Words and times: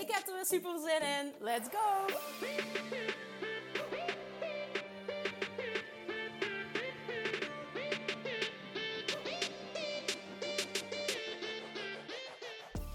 Ik 0.00 0.10
heb 0.10 0.26
er 0.26 0.34
weer 0.34 0.46
super 0.46 0.78
zin 0.78 1.02
in. 1.02 1.32
Let's 1.40 1.68
go! 1.68 2.06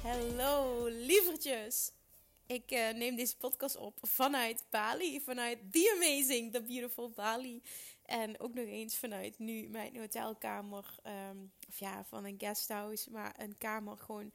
Hallo 0.03 0.85
lievertjes. 0.85 1.91
Ik 2.45 2.71
uh, 2.71 2.89
neem 2.89 3.15
deze 3.15 3.37
podcast 3.37 3.75
op 3.75 3.97
vanuit 4.01 4.65
Bali, 4.69 5.21
vanuit 5.21 5.59
The 5.71 5.93
Amazing, 5.95 6.53
The 6.53 6.61
Beautiful 6.61 7.09
Bali. 7.09 7.61
En 8.05 8.39
ook 8.39 8.53
nog 8.53 8.65
eens 8.65 8.97
vanuit 8.97 9.39
nu 9.39 9.69
mijn 9.69 9.97
hotelkamer, 9.97 10.95
um, 11.29 11.51
of 11.69 11.79
ja, 11.79 12.03
van 12.05 12.25
een 12.25 12.35
guesthouse, 12.37 13.11
maar 13.11 13.33
een 13.37 13.57
kamer 13.57 13.97
gewoon 13.97 14.31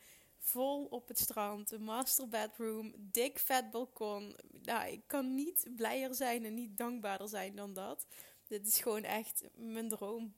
vol 0.47 0.85
op 0.85 1.09
het 1.09 1.19
strand. 1.19 1.71
Een 1.71 1.83
master 1.83 2.29
bedroom, 2.29 2.95
dik 2.97 3.39
vet 3.39 3.71
balkon. 3.71 4.37
Nou, 4.63 4.91
ik 4.91 5.03
kan 5.07 5.35
niet 5.35 5.69
blijer 5.77 6.15
zijn 6.15 6.45
en 6.45 6.55
niet 6.55 6.77
dankbaarder 6.77 7.29
zijn 7.29 7.57
dan 7.57 7.73
dat. 7.73 8.07
Dit 8.47 8.67
is 8.67 8.79
gewoon 8.79 9.03
echt 9.03 9.43
mijn 9.55 9.89
droom. 9.89 10.35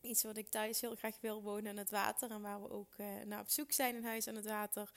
Iets 0.00 0.22
wat 0.22 0.36
ik 0.36 0.48
thuis 0.48 0.80
heel 0.80 0.94
graag 0.94 1.20
wil 1.20 1.42
wonen 1.42 1.70
aan 1.70 1.76
het 1.76 1.90
water. 1.90 2.30
En 2.30 2.42
waar 2.42 2.62
we 2.62 2.70
ook 2.70 2.94
uh, 2.96 3.06
naar 3.24 3.40
op 3.40 3.48
zoek 3.48 3.72
zijn, 3.72 3.94
een 3.94 4.04
huis 4.04 4.28
aan 4.28 4.34
het 4.34 4.46
water. 4.46 4.90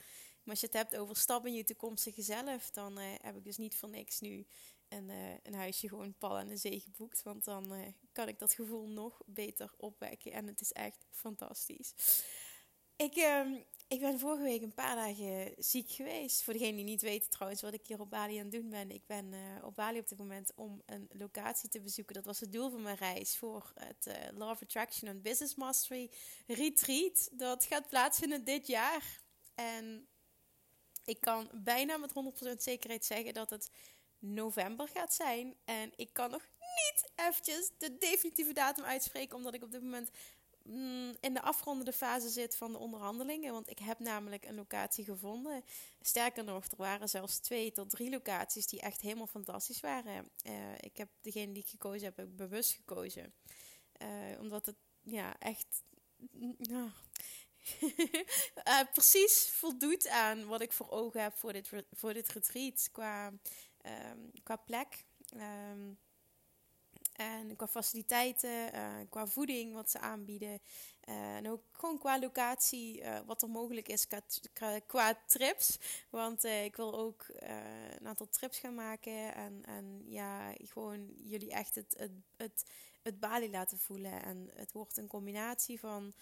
Maar 0.43 0.49
als 0.53 0.59
je 0.59 0.65
het 0.65 0.75
hebt 0.75 0.97
over 0.97 1.15
stappen 1.15 1.49
in 1.49 1.55
je 1.55 1.63
toekomstige 1.63 2.21
zelf, 2.21 2.69
dan 2.69 2.99
uh, 2.99 3.05
heb 3.21 3.35
ik 3.35 3.43
dus 3.43 3.57
niet 3.57 3.75
voor 3.75 3.89
niks 3.89 4.19
nu 4.19 4.45
een, 4.87 5.09
uh, 5.09 5.33
een 5.43 5.53
huisje 5.53 5.87
gewoon 5.87 6.13
pal 6.17 6.37
aan 6.37 6.47
de 6.47 6.57
zee 6.57 6.79
geboekt. 6.79 7.23
Want 7.23 7.43
dan 7.43 7.93
kan 8.11 8.27
ik 8.27 8.39
dat 8.39 8.53
gevoel 8.53 8.87
nog 8.87 9.21
beter 9.25 9.71
opwekken. 9.77 10.31
En 10.31 10.47
het 10.47 10.61
is 10.61 10.71
echt 10.71 11.05
fantastisch. 11.11 11.93
Ik, 12.95 13.15
ehm, 13.15 13.55
ik 13.89 13.99
ben 13.99 14.19
vorige 14.19 14.43
week 14.43 14.61
een 14.61 14.73
paar 14.73 14.95
dagen 14.95 15.53
ziek 15.57 15.91
geweest. 15.91 16.43
Voor 16.43 16.53
degenen 16.53 16.75
die 16.75 16.83
niet 16.83 17.01
weten 17.01 17.29
trouwens 17.29 17.61
wat 17.61 17.73
ik 17.73 17.87
hier 17.87 17.99
op 17.99 18.09
Bali 18.09 18.37
aan 18.37 18.43
het 18.43 18.51
doen 18.51 18.69
ben. 18.69 18.91
Ik 18.91 19.05
ben 19.05 19.33
uh, 19.33 19.39
op 19.63 19.75
Bali 19.75 19.99
op 19.99 20.07
dit 20.07 20.17
moment 20.17 20.51
om 20.55 20.81
een 20.85 21.09
locatie 21.11 21.69
te 21.69 21.81
bezoeken. 21.81 22.15
Dat 22.15 22.25
was 22.25 22.39
het 22.39 22.51
doel 22.51 22.69
van 22.69 22.81
mijn 22.81 22.95
reis 22.95 23.37
voor 23.37 23.71
het 23.75 24.07
uh, 24.07 24.13
Law 24.37 24.49
Attraction 24.49 25.09
and 25.09 25.21
Business 25.21 25.55
Mastery 25.55 26.11
Retreat. 26.47 27.29
Dat 27.31 27.65
gaat 27.65 27.89
plaatsvinden 27.89 28.43
dit 28.43 28.67
jaar. 28.67 29.21
En 29.55 30.07
ik 31.05 31.19
kan 31.19 31.49
bijna 31.53 31.97
met 31.97 32.13
100% 32.53 32.57
zekerheid 32.57 33.05
zeggen 33.05 33.33
dat 33.33 33.49
het 33.49 33.71
november 34.19 34.87
gaat 34.87 35.13
zijn. 35.13 35.55
En 35.65 35.91
ik 35.95 36.13
kan 36.13 36.31
nog 36.31 36.47
niet 36.59 37.11
eventjes 37.15 37.71
de 37.77 37.97
definitieve 37.97 38.53
datum 38.53 38.83
uitspreken, 38.83 39.37
omdat 39.37 39.53
ik 39.53 39.63
op 39.63 39.71
dit 39.71 39.81
moment 39.81 40.09
Mm, 40.71 41.15
in 41.19 41.33
de 41.33 41.41
afrondende 41.41 41.93
fase 41.93 42.29
zit 42.29 42.55
van 42.55 42.71
de 42.71 42.77
onderhandelingen. 42.77 43.53
Want 43.53 43.69
ik 43.69 43.80
heb 43.80 43.99
namelijk 43.99 44.45
een 44.45 44.55
locatie 44.55 45.03
gevonden. 45.03 45.63
Sterker 46.02 46.43
nog, 46.43 46.65
er 46.65 46.77
waren 46.77 47.09
zelfs 47.09 47.39
twee 47.39 47.71
tot 47.71 47.89
drie 47.89 48.09
locaties 48.09 48.67
die 48.67 48.81
echt 48.81 49.02
helemaal 49.02 49.27
fantastisch 49.27 49.79
waren. 49.79 50.31
Uh, 50.45 50.53
ik 50.79 50.97
heb 50.97 51.09
degene 51.21 51.52
die 51.53 51.63
ik 51.63 51.69
gekozen 51.69 52.03
heb, 52.03 52.17
heb 52.17 52.27
ik 52.27 52.35
bewust 52.35 52.71
gekozen. 52.71 53.33
Uh, 54.02 54.39
omdat 54.39 54.65
het 54.65 54.75
ja, 55.02 55.39
echt. 55.39 55.83
Uh, 56.59 56.85
precies 58.93 59.49
voldoet 59.49 60.08
aan 60.08 60.45
wat 60.45 60.61
ik 60.61 60.73
voor 60.73 60.89
ogen 60.89 61.21
heb 61.21 61.35
voor 61.35 61.53
dit, 61.53 61.69
voor 61.91 62.13
dit 62.13 62.29
retreat 62.29 62.89
qua, 62.91 63.27
um, 63.81 64.31
qua 64.43 64.55
plek. 64.55 65.05
Um, 65.35 65.99
en 67.19 67.55
qua 67.55 67.67
faciliteiten, 67.67 68.75
uh, 68.75 68.93
qua 69.09 69.27
voeding 69.27 69.73
wat 69.73 69.91
ze 69.91 69.99
aanbieden. 69.99 70.61
Uh, 71.09 71.35
en 71.35 71.49
ook 71.49 71.61
gewoon 71.71 71.97
qua 71.97 72.19
locatie, 72.19 73.02
uh, 73.02 73.19
wat 73.25 73.41
er 73.41 73.49
mogelijk 73.49 73.87
is 73.87 74.07
qua, 74.87 75.21
trips. 75.27 75.77
Want 76.09 76.43
ik 76.43 76.75
wil 76.75 76.93
ook 76.97 77.25
een 77.99 78.08
aantal 78.08 78.29
trips 78.29 78.59
gaan 78.59 78.75
maken. 78.75 79.35
En, 79.35 79.61
en 79.65 80.03
ja, 80.05 80.53
gewoon 80.58 81.13
jullie 81.23 81.52
echt 81.52 81.75
het, 81.75 81.95
het, 82.37 82.71
het, 83.02 83.19
Bali 83.19 83.49
laten 83.49 83.79
voelen. 83.79 84.23
En 84.23 84.49
het 84.53 84.71
wordt 84.71 84.97
een 84.97 85.08
combinatie 85.08 85.79
van... 85.79 86.13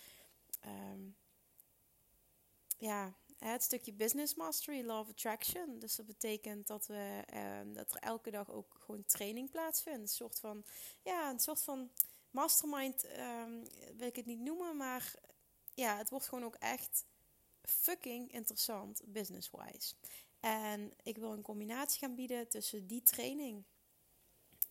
Um, 0.65 1.15
ja, 2.77 3.13
het 3.37 3.63
stukje 3.63 3.93
business 3.93 4.35
mastery, 4.35 4.85
law 4.85 4.99
of 4.99 5.09
attraction. 5.09 5.79
Dus 5.79 5.95
dat 5.95 6.05
betekent 6.05 6.67
dat, 6.67 6.87
we, 6.87 7.23
uh, 7.33 7.75
dat 7.75 7.91
er 7.91 8.01
elke 8.01 8.31
dag 8.31 8.51
ook 8.51 8.77
gewoon 8.79 9.05
training 9.05 9.51
plaatsvindt. 9.51 10.01
Een 10.01 10.07
soort 10.07 10.39
van, 10.39 10.63
ja, 11.03 11.29
een 11.29 11.39
soort 11.39 11.63
van 11.63 11.91
mastermind 12.31 13.05
um, 13.19 13.67
wil 13.97 14.07
ik 14.07 14.15
het 14.15 14.25
niet 14.25 14.39
noemen, 14.39 14.77
maar 14.77 15.13
ja, 15.73 15.97
het 15.97 16.09
wordt 16.09 16.27
gewoon 16.27 16.43
ook 16.43 16.55
echt 16.55 17.05
fucking 17.61 18.31
interessant 18.31 19.01
business-wise. 19.05 19.95
En 20.39 20.93
ik 21.03 21.17
wil 21.17 21.31
een 21.31 21.41
combinatie 21.41 21.99
gaan 21.99 22.15
bieden 22.15 22.49
tussen 22.49 22.87
die 22.87 23.01
training 23.01 23.65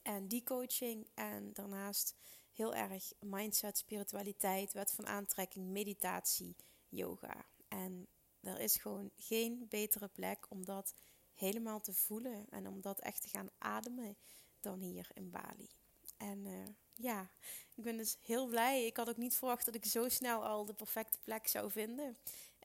en 0.02 0.28
die 0.28 0.42
coaching 0.42 1.06
en 1.14 1.52
daarnaast 1.52 2.14
heel 2.52 2.74
erg 2.74 3.12
mindset, 3.20 3.78
spiritualiteit, 3.78 4.72
wet 4.72 4.90
van 4.90 5.06
aantrekking, 5.06 5.66
meditatie, 5.66 6.56
yoga. 6.88 7.46
En 7.68 8.08
er 8.46 8.60
is 8.60 8.76
gewoon 8.76 9.10
geen 9.16 9.66
betere 9.68 10.08
plek 10.08 10.46
om 10.48 10.64
dat 10.64 10.94
helemaal 11.34 11.80
te 11.80 11.92
voelen 11.92 12.46
en 12.50 12.66
om 12.66 12.80
dat 12.80 13.00
echt 13.00 13.22
te 13.22 13.28
gaan 13.28 13.50
ademen 13.58 14.16
dan 14.60 14.80
hier 14.80 15.08
in 15.14 15.30
Bali. 15.30 15.68
En 16.16 16.46
uh, 16.46 16.66
ja, 16.94 17.30
ik 17.74 17.82
ben 17.82 17.96
dus 17.96 18.16
heel 18.20 18.46
blij. 18.46 18.86
Ik 18.86 18.96
had 18.96 19.08
ook 19.08 19.16
niet 19.16 19.34
verwacht 19.34 19.64
dat 19.64 19.74
ik 19.74 19.84
zo 19.84 20.08
snel 20.08 20.44
al 20.44 20.64
de 20.64 20.74
perfecte 20.74 21.18
plek 21.24 21.46
zou 21.46 21.70
vinden. 21.70 22.16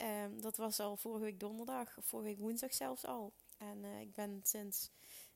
Um, 0.01 0.41
dat 0.41 0.57
was 0.57 0.79
al 0.79 0.97
vorige 0.97 1.23
week 1.23 1.39
donderdag, 1.39 1.97
vorige 1.99 2.29
week 2.29 2.39
woensdag 2.39 2.73
zelfs 2.73 3.05
al. 3.05 3.33
En 3.57 3.83
uh, 3.83 3.99
ik 3.99 4.13
ben 4.13 4.39
sinds 4.43 4.89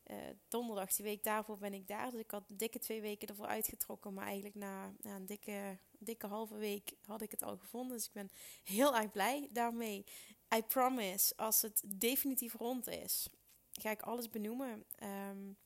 uh, 0.07 0.17
donderdag, 0.47 0.95
die 0.95 1.05
week 1.05 1.23
daarvoor 1.23 1.57
ben 1.57 1.73
ik 1.73 1.87
daar. 1.87 2.11
Dus 2.11 2.19
ik 2.19 2.31
had 2.31 2.43
dikke 2.47 2.79
twee 2.79 3.01
weken 3.01 3.27
ervoor 3.27 3.47
uitgetrokken. 3.47 4.13
Maar 4.13 4.25
eigenlijk 4.25 4.55
na, 4.55 4.93
na 5.01 5.15
een 5.15 5.25
dikke, 5.25 5.77
dikke 5.99 6.27
halve 6.27 6.55
week 6.55 6.95
had 7.05 7.21
ik 7.21 7.31
het 7.31 7.43
al 7.43 7.57
gevonden. 7.57 7.97
Dus 7.97 8.05
ik 8.05 8.13
ben 8.13 8.31
heel 8.63 8.95
erg 8.95 9.11
blij 9.11 9.49
daarmee. 9.51 10.05
I 10.55 10.61
promise, 10.61 11.33
als 11.35 11.61
het 11.61 11.81
definitief 11.85 12.53
rond 12.53 12.87
is, 12.87 13.27
ga 13.71 13.91
ik 13.91 14.01
alles 14.01 14.29
benoemen. 14.29 14.85
Um, 15.29 15.57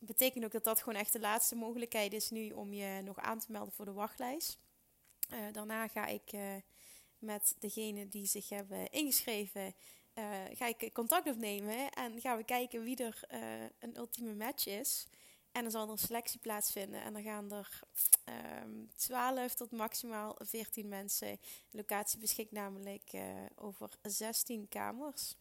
betekent 0.00 0.44
ook 0.44 0.52
dat 0.52 0.64
dat 0.64 0.82
gewoon 0.82 1.00
echt 1.00 1.12
de 1.12 1.20
laatste 1.20 1.54
mogelijkheid 1.54 2.12
is 2.12 2.30
nu 2.30 2.50
om 2.50 2.72
je 2.72 3.00
nog 3.04 3.18
aan 3.18 3.38
te 3.38 3.52
melden 3.52 3.74
voor 3.74 3.84
de 3.84 3.92
wachtlijst. 3.92 4.58
Uh, 5.32 5.38
daarna 5.52 5.88
ga 5.88 6.06
ik 6.06 6.32
uh, 6.32 6.54
met 7.18 7.56
degene 7.58 8.08
die 8.08 8.26
zich 8.26 8.48
hebben 8.48 8.90
ingeschreven 8.90 9.74
uh, 10.14 10.24
ga 10.52 10.66
ik 10.66 10.90
contact 10.92 11.28
opnemen 11.28 11.90
en 11.90 12.20
gaan 12.20 12.36
we 12.36 12.44
kijken 12.44 12.82
wie 12.82 12.96
er 12.96 13.20
een 13.78 13.96
ultieme 13.96 14.34
match 14.34 14.66
is. 14.66 15.06
En 15.56 15.62
dan 15.62 15.70
zal 15.70 15.84
er 15.84 15.90
een 15.90 15.98
selectie 15.98 16.40
plaatsvinden. 16.40 17.02
En 17.02 17.12
dan 17.12 17.22
gaan 17.22 17.52
er 17.52 17.80
um, 18.24 18.34
ehm, 18.34 18.86
12 18.96 19.54
tot 19.54 19.70
maximaal 19.70 20.36
14 20.38 20.88
mensen. 20.88 21.40
De 21.70 21.76
locatie 21.76 22.18
beschikt 22.18 22.52
namelijk 22.52 23.12
uh, 23.12 23.22
over 23.54 23.90
16 24.02 24.68
kamers. 24.68 25.34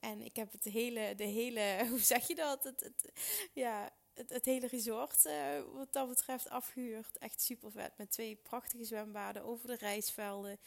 En 0.00 0.20
ik 0.20 0.36
heb 0.36 0.52
het 0.52 0.64
hele, 0.64 1.14
de 1.14 1.24
hele, 1.24 1.76
hoe 1.90 1.98
zeg 1.98 2.26
je 2.26 2.34
dat? 2.34 2.64
Het, 2.64 2.80
het 2.80 3.12
ja, 3.52 3.90
het, 4.14 4.30
het, 4.30 4.44
hele 4.44 4.66
resort 4.66 5.24
uh, 5.24 5.60
wat 5.72 5.92
dat 5.92 6.08
betreft 6.08 6.48
afgehuurd. 6.48 7.18
Echt 7.18 7.42
super 7.42 7.70
vet. 7.70 7.92
Met 7.96 8.10
twee 8.10 8.36
prachtige 8.36 8.84
zwembaden 8.84 9.44
over 9.44 9.66
de 9.66 9.76
reisvelden. 9.76 10.58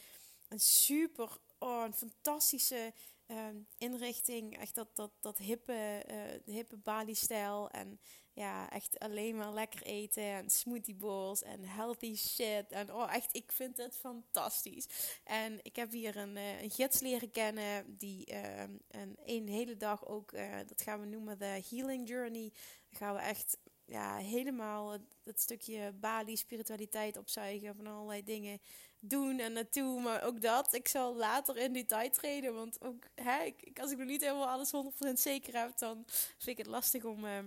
Een 0.48 0.60
super, 0.60 1.38
oh, 1.58 1.84
een 1.84 1.94
fantastische 1.94 2.94
um, 3.28 3.68
inrichting. 3.78 4.58
Echt 4.58 4.76
dat, 4.76 4.96
dat, 4.96 5.12
dat 5.20 5.38
hippe, 5.38 6.04
uh, 6.12 6.56
hippe 6.56 6.78
Bali-stijl. 6.78 7.70
En 7.70 8.00
ja, 8.34 8.70
echt 8.70 9.00
alleen 9.00 9.36
maar 9.36 9.54
lekker 9.54 9.82
eten. 9.82 10.24
En 10.24 10.50
smoothie 10.50 10.96
bowls 10.96 11.44
en 11.44 11.64
healthy 11.64 12.16
shit. 12.16 12.72
En 12.72 12.94
oh, 12.94 13.14
echt, 13.14 13.36
ik 13.36 13.52
vind 13.52 13.78
het 13.78 13.96
fantastisch. 13.96 15.20
En 15.24 15.60
ik 15.62 15.76
heb 15.76 15.92
hier 15.92 16.18
een, 16.18 16.36
uh, 16.36 16.72
gids 16.72 17.00
leren 17.00 17.32
kennen. 17.32 17.98
Die 17.98 18.32
uh, 18.34 18.62
een, 18.88 19.18
een 19.26 19.48
hele 19.48 19.78
dag 19.78 20.06
ook, 20.06 20.32
uh, 20.32 20.58
dat 20.68 20.82
gaan 20.82 21.00
we 21.00 21.06
noemen 21.06 21.40
de 21.40 21.64
Healing 21.70 22.08
Journey. 22.08 22.52
Gaan 22.90 23.14
we 23.16 23.20
echt 23.20 23.58
ja, 23.88 24.18
helemaal 24.18 24.92
het, 25.24 25.42
stukje 25.42 25.92
Bali, 25.92 26.38
spiritualiteit 26.38 27.18
opzuigen 27.18 27.76
van 27.76 27.88
allerlei 27.88 28.24
dingen 28.24 28.60
doen 29.00 29.40
en 29.40 29.54
naartoe. 29.54 30.02
Maar 30.02 30.24
ook 30.24 30.42
dat, 30.42 30.74
ik 30.74 30.88
zal 30.88 31.16
later 31.16 31.58
in 31.58 31.74
detail 31.74 32.10
treden. 32.10 32.54
Want 32.54 32.82
ook, 32.82 33.04
hè, 33.16 33.44
ik, 33.44 33.80
als 33.80 33.92
ik 33.92 33.98
nog 33.98 34.08
niet 34.08 34.22
helemaal 34.22 34.50
alles 34.50 34.72
100% 35.10 35.14
zeker 35.14 35.60
heb, 35.60 35.78
dan 35.78 36.04
vind 36.08 36.48
ik 36.48 36.58
het 36.58 36.68
lastig 36.68 37.04
om 37.04 37.26
uh, 37.26 37.40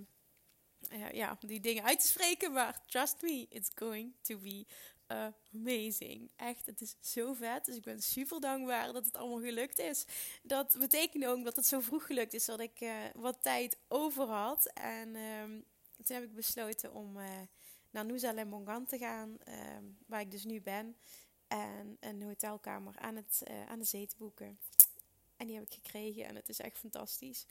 ja, 1.12 1.37
die 1.41 1.61
dingen 1.61 1.85
uit 1.85 2.00
te 2.00 2.06
spreken. 2.06 2.52
Maar 2.52 2.81
trust 2.87 3.23
me, 3.23 3.47
it's 3.49 3.70
going 3.75 4.12
to 4.23 4.38
be 4.38 4.67
amazing. 5.52 6.31
Echt, 6.37 6.67
het 6.67 6.81
is 6.81 6.97
zo 7.00 7.32
vet. 7.32 7.64
Dus 7.64 7.76
ik 7.76 7.82
ben 7.82 8.02
super 8.02 8.41
dankbaar 8.41 8.93
dat 8.93 9.05
het 9.05 9.17
allemaal 9.17 9.41
gelukt 9.41 9.79
is. 9.79 10.05
Dat 10.43 10.76
betekent 10.79 11.25
ook 11.25 11.44
dat 11.44 11.56
het 11.56 11.67
zo 11.67 11.81
vroeg 11.81 12.06
gelukt 12.06 12.35
is 12.35 12.44
dat 12.44 12.61
ik 12.61 12.81
uh, 12.81 12.93
wat 13.14 13.43
tijd 13.43 13.79
over 13.88 14.26
had. 14.26 14.67
En 14.75 15.17
um, 15.17 15.64
toen 16.05 16.17
heb 16.17 16.25
ik 16.25 16.35
besloten 16.35 16.93
om 16.93 17.17
uh, 17.17 17.29
naar 17.91 18.05
Nusa 18.05 18.32
Lembongan 18.32 18.87
te 18.87 18.99
gaan, 18.99 19.37
ehm, 19.44 19.85
waar 20.06 20.20
ik 20.20 20.31
dus 20.31 20.44
nu 20.44 20.61
ben. 20.61 20.97
En 21.50 21.97
een 22.00 22.23
hotelkamer 22.23 22.99
aan, 22.99 23.17
het, 23.17 23.43
uh, 23.50 23.67
aan 23.67 23.79
de 23.79 23.85
zee 23.85 24.06
te 24.06 24.17
boeken. 24.19 24.58
En 25.37 25.47
die 25.47 25.56
heb 25.56 25.64
ik 25.64 25.73
gekregen 25.73 26.25
en 26.25 26.37
het 26.37 26.49
is 26.49 26.61
echt 26.61 26.79
fantastisch. 26.79 27.47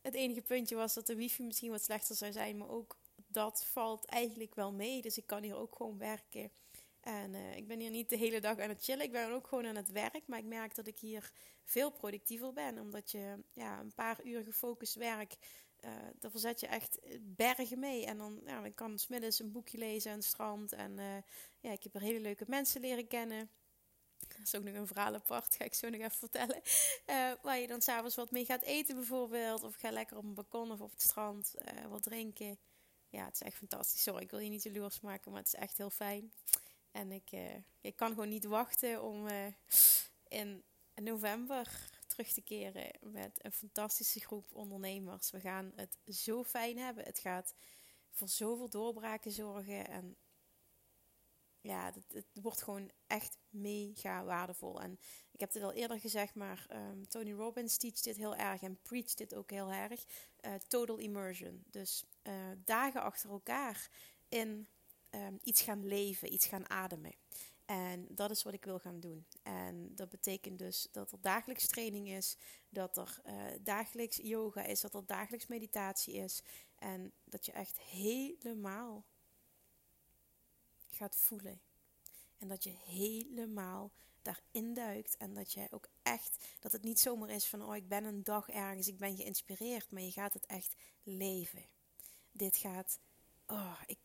Het 0.00 0.14
enige 0.14 0.42
puntje 0.42 0.76
was 0.76 0.94
dat 0.94 1.06
de 1.06 1.16
wifi 1.16 1.42
misschien 1.42 1.70
wat 1.70 1.82
slechter 1.82 2.16
zou 2.16 2.32
zijn, 2.32 2.56
maar 2.56 2.68
ook 2.68 2.96
dat 3.26 3.64
valt 3.64 4.04
eigenlijk 4.04 4.54
wel 4.54 4.72
mee. 4.72 5.02
Dus 5.02 5.16
ik 5.16 5.26
kan 5.26 5.42
hier 5.42 5.56
ook 5.56 5.76
gewoon 5.76 5.98
werken. 5.98 6.50
En 7.00 7.34
uh, 7.34 7.56
ik 7.56 7.66
ben 7.66 7.80
hier 7.80 7.90
niet 7.90 8.08
de 8.08 8.16
hele 8.16 8.40
dag 8.40 8.58
aan 8.58 8.68
het 8.68 8.84
chillen. 8.84 9.04
Ik 9.04 9.12
ben 9.12 9.32
ook 9.32 9.46
gewoon 9.46 9.66
aan 9.66 9.76
het 9.76 9.90
werk. 9.90 10.26
Maar 10.26 10.38
ik 10.38 10.44
merk 10.44 10.74
dat 10.74 10.86
ik 10.86 10.98
hier 10.98 11.32
veel 11.64 11.90
productiever 11.90 12.52
ben. 12.52 12.78
Omdat 12.78 13.10
je 13.10 13.38
ja, 13.52 13.80
een 13.80 13.94
paar 13.94 14.24
uur 14.24 14.42
gefocust 14.42 14.94
werk. 14.94 15.36
Uh, 15.84 15.90
daar 16.18 16.30
verzet 16.30 16.60
je 16.60 16.66
echt 16.66 16.98
bergen 17.20 17.78
mee. 17.78 18.06
En 18.06 18.18
dan 18.18 18.40
ja, 18.46 18.64
ik 18.64 18.74
kan 18.74 18.98
smiddags 18.98 19.38
een 19.38 19.52
boekje 19.52 19.78
lezen 19.78 20.10
aan 20.10 20.16
het 20.16 20.26
strand. 20.26 20.72
En 20.72 20.98
uh, 20.98 21.16
ja, 21.60 21.70
ik 21.70 21.82
heb 21.82 21.94
er 21.94 22.00
hele 22.00 22.20
leuke 22.20 22.44
mensen 22.46 22.80
leren 22.80 23.06
kennen. 23.06 23.50
Dat 24.28 24.40
is 24.42 24.54
ook 24.54 24.62
nog 24.62 24.74
een 24.74 24.86
verhaal 24.86 25.14
apart, 25.14 25.56
ga 25.56 25.64
ik 25.64 25.74
zo 25.74 25.88
nog 25.88 26.00
even 26.00 26.18
vertellen. 26.18 26.62
Uh, 27.06 27.32
waar 27.42 27.58
je 27.58 27.66
dan 27.66 27.82
s'avonds 27.82 28.16
wat 28.16 28.30
mee 28.30 28.44
gaat 28.44 28.62
eten 28.62 28.94
bijvoorbeeld. 28.94 29.62
Of 29.62 29.74
ga 29.74 29.90
lekker 29.90 30.16
op 30.16 30.24
een 30.24 30.34
balkon 30.34 30.70
of 30.70 30.80
op 30.80 30.90
het 30.90 31.02
strand 31.02 31.54
wat 31.88 32.02
drinken. 32.02 32.58
Ja, 33.08 33.24
het 33.24 33.34
is 33.34 33.42
echt 33.42 33.56
fantastisch. 33.56 34.02
Sorry, 34.02 34.22
ik 34.22 34.30
wil 34.30 34.40
je 34.40 34.50
niet 34.50 34.62
jaloers 34.62 35.00
maken, 35.00 35.30
maar 35.30 35.40
het 35.40 35.52
is 35.52 35.60
echt 35.60 35.76
heel 35.76 35.90
fijn. 35.90 36.32
En 36.90 37.12
ik, 37.12 37.30
ik 37.80 37.96
kan 37.96 38.08
gewoon 38.08 38.28
niet 38.28 38.44
wachten 38.44 39.02
om 39.02 39.26
in 40.28 40.64
november 40.94 41.90
terug 42.12 42.32
te 42.32 42.42
keren 42.42 42.90
met 43.00 43.38
een 43.44 43.52
fantastische 43.52 44.20
groep 44.20 44.54
ondernemers. 44.54 45.30
We 45.30 45.40
gaan 45.40 45.72
het 45.76 45.98
zo 46.06 46.44
fijn 46.44 46.78
hebben. 46.78 47.04
Het 47.04 47.18
gaat 47.18 47.54
voor 48.10 48.28
zoveel 48.28 48.68
doorbraken 48.68 49.30
zorgen. 49.30 49.88
En 49.88 50.16
ja, 51.60 51.92
het, 51.94 52.04
het 52.12 52.42
wordt 52.42 52.62
gewoon 52.62 52.90
echt 53.06 53.38
mega 53.48 54.24
waardevol. 54.24 54.80
En 54.80 54.98
ik 55.30 55.40
heb 55.40 55.52
het 55.52 55.62
al 55.62 55.72
eerder 55.72 56.00
gezegd, 56.00 56.34
maar 56.34 56.66
um, 56.70 57.08
Tony 57.08 57.32
Robbins 57.32 57.76
teacht 57.76 58.04
dit 58.04 58.16
heel 58.16 58.36
erg 58.36 58.62
en 58.62 58.78
preacht 58.82 59.18
dit 59.18 59.34
ook 59.34 59.50
heel 59.50 59.72
erg. 59.72 60.04
Uh, 60.40 60.54
total 60.68 60.96
immersion. 60.96 61.64
Dus 61.70 62.04
dagen 62.64 63.02
achter 63.02 63.30
elkaar 63.30 63.90
in 64.28 64.68
um, 65.10 65.38
iets 65.42 65.62
gaan 65.62 65.86
leven, 65.86 66.32
iets 66.32 66.46
gaan 66.46 66.70
ademen. 66.70 67.14
En 67.72 68.06
dat 68.08 68.30
is 68.30 68.42
wat 68.42 68.52
ik 68.52 68.64
wil 68.64 68.78
gaan 68.78 69.00
doen. 69.00 69.26
En 69.42 69.94
dat 69.94 70.08
betekent 70.08 70.58
dus 70.58 70.88
dat 70.90 71.12
er 71.12 71.20
dagelijks 71.20 71.66
training 71.66 72.08
is, 72.08 72.36
dat 72.68 72.96
er 72.96 73.20
uh, 73.26 73.44
dagelijks 73.60 74.16
yoga 74.16 74.64
is, 74.64 74.80
dat 74.80 74.94
er 74.94 75.06
dagelijks 75.06 75.46
meditatie 75.46 76.14
is. 76.14 76.42
En 76.78 77.12
dat 77.24 77.46
je 77.46 77.52
echt 77.52 77.78
helemaal 77.80 79.04
gaat 80.90 81.16
voelen. 81.16 81.60
En 82.38 82.48
dat 82.48 82.64
je 82.64 82.70
helemaal 82.70 83.92
daarin 84.22 84.74
duikt. 84.74 85.16
En 85.16 85.34
dat 85.34 85.52
je 85.52 85.66
ook 85.70 85.88
echt, 86.02 86.44
dat 86.60 86.72
het 86.72 86.82
niet 86.82 87.00
zomaar 87.00 87.30
is 87.30 87.46
van, 87.46 87.62
oh 87.62 87.76
ik 87.76 87.88
ben 87.88 88.04
een 88.04 88.24
dag 88.24 88.48
ergens, 88.48 88.88
ik 88.88 88.98
ben 88.98 89.16
geïnspireerd. 89.16 89.90
Maar 89.90 90.02
je 90.02 90.12
gaat 90.12 90.34
het 90.34 90.46
echt 90.46 90.74
leven. 91.02 91.64
Dit 92.32 92.56
gaat, 92.56 92.98
oh 93.46 93.80
ik 93.86 93.98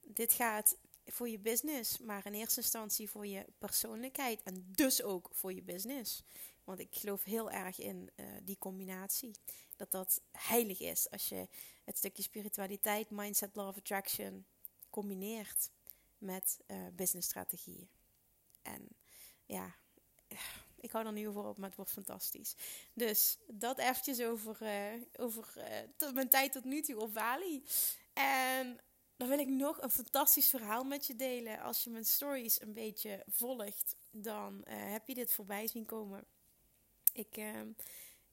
dit 0.00 0.32
gaat 0.32 0.76
voor 1.06 1.28
je 1.28 1.38
business, 1.38 1.98
maar 1.98 2.26
in 2.26 2.34
eerste 2.34 2.60
instantie 2.60 3.10
voor 3.10 3.26
je 3.26 3.46
persoonlijkheid 3.58 4.42
en 4.42 4.64
dus 4.66 5.02
ook 5.02 5.30
voor 5.32 5.52
je 5.52 5.62
business. 5.62 6.22
Want 6.64 6.78
ik 6.78 6.94
geloof 6.94 7.24
heel 7.24 7.50
erg 7.50 7.78
in 7.78 8.10
uh, 8.16 8.26
die 8.42 8.58
combinatie. 8.58 9.34
Dat 9.76 9.90
dat 9.90 10.20
heilig 10.32 10.80
is 10.80 11.10
als 11.10 11.28
je 11.28 11.48
het 11.84 11.96
stukje 11.96 12.22
spiritualiteit, 12.22 13.10
mindset, 13.10 13.54
law 13.54 13.68
of 13.68 13.76
attraction 13.76 14.46
combineert 14.90 15.70
met 16.18 16.58
uh, 16.66 16.86
businessstrategieën. 16.92 17.88
En 18.62 18.88
ja, 19.46 19.74
ik 20.80 20.90
hou 20.90 21.06
er 21.06 21.12
nu 21.12 21.28
over 21.28 21.44
op, 21.44 21.56
maar 21.56 21.68
het 21.68 21.76
wordt 21.76 21.92
fantastisch. 21.92 22.54
Dus 22.92 23.38
dat 23.46 23.78
eventjes 23.78 24.20
over, 24.20 24.56
uh, 24.62 25.02
over 25.16 25.52
mijn 26.14 26.28
tijd 26.28 26.52
tot 26.52 26.64
nu 26.64 26.80
toe 26.82 27.00
op 27.00 27.14
Bali. 27.14 27.64
En 28.12 28.80
dan 29.16 29.28
wil 29.28 29.38
ik 29.38 29.48
nog 29.48 29.82
een 29.82 29.90
fantastisch 29.90 30.48
verhaal 30.48 30.84
met 30.84 31.06
je 31.06 31.16
delen. 31.16 31.60
Als 31.60 31.84
je 31.84 31.90
mijn 31.90 32.04
stories 32.04 32.60
een 32.60 32.72
beetje 32.72 33.24
volgt, 33.28 33.96
dan 34.10 34.64
uh, 34.68 34.74
heb 34.92 35.08
je 35.08 35.14
dit 35.14 35.32
voorbij 35.32 35.66
zien 35.66 35.84
komen. 35.84 36.24
Ik, 37.12 37.36
uh, 37.36 37.60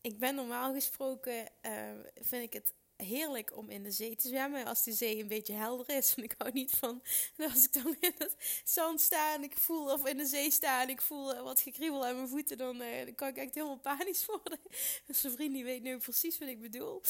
ik 0.02 0.20
ben 0.20 0.36
normaal 0.36 0.74
gesproken, 0.74 1.50
uh, 1.62 1.90
vind 2.22 2.44
ik 2.44 2.54
het 2.54 2.74
heerlijk 2.96 3.58
om 3.58 3.70
in 3.70 3.84
de 3.84 3.92
zee 3.92 4.16
te 4.16 4.28
zwemmen. 4.28 4.66
Als 4.66 4.84
de 4.84 4.94
zee 4.94 5.22
een 5.22 5.28
beetje 5.28 5.54
helder 5.54 5.90
is. 5.90 6.14
En 6.16 6.24
ik 6.24 6.36
hou 6.38 6.52
niet 6.54 6.72
van 6.72 7.02
als 7.54 7.64
ik 7.64 7.74
dan 7.74 7.96
in 8.00 8.14
het 8.18 8.62
zand 8.66 9.02
sta 9.02 9.34
en 9.34 9.44
ik 9.44 9.58
voel, 9.58 9.92
of 9.92 10.08
in 10.08 10.18
de 10.18 10.26
zee 10.26 10.52
sta 10.52 10.82
en 10.82 10.90
ik 10.90 11.02
voel 11.02 11.44
wat 11.44 11.60
gekriebel 11.60 12.06
aan 12.06 12.16
mijn 12.16 12.28
voeten, 12.28 12.58
dan, 12.58 12.78
dan 12.78 13.16
kan 13.16 13.28
ik 13.28 13.38
echt 13.38 13.56
helemaal 13.56 13.80
panisch 13.80 14.26
worden. 14.36 14.60
Dus 15.06 15.22
mijn 15.22 15.36
vriend 15.36 15.54
die 15.54 15.64
weet 15.64 15.82
nu 15.82 15.98
precies 15.98 16.38
wat 16.38 16.50
ik 16.50 16.62
bedoel. 16.62 17.02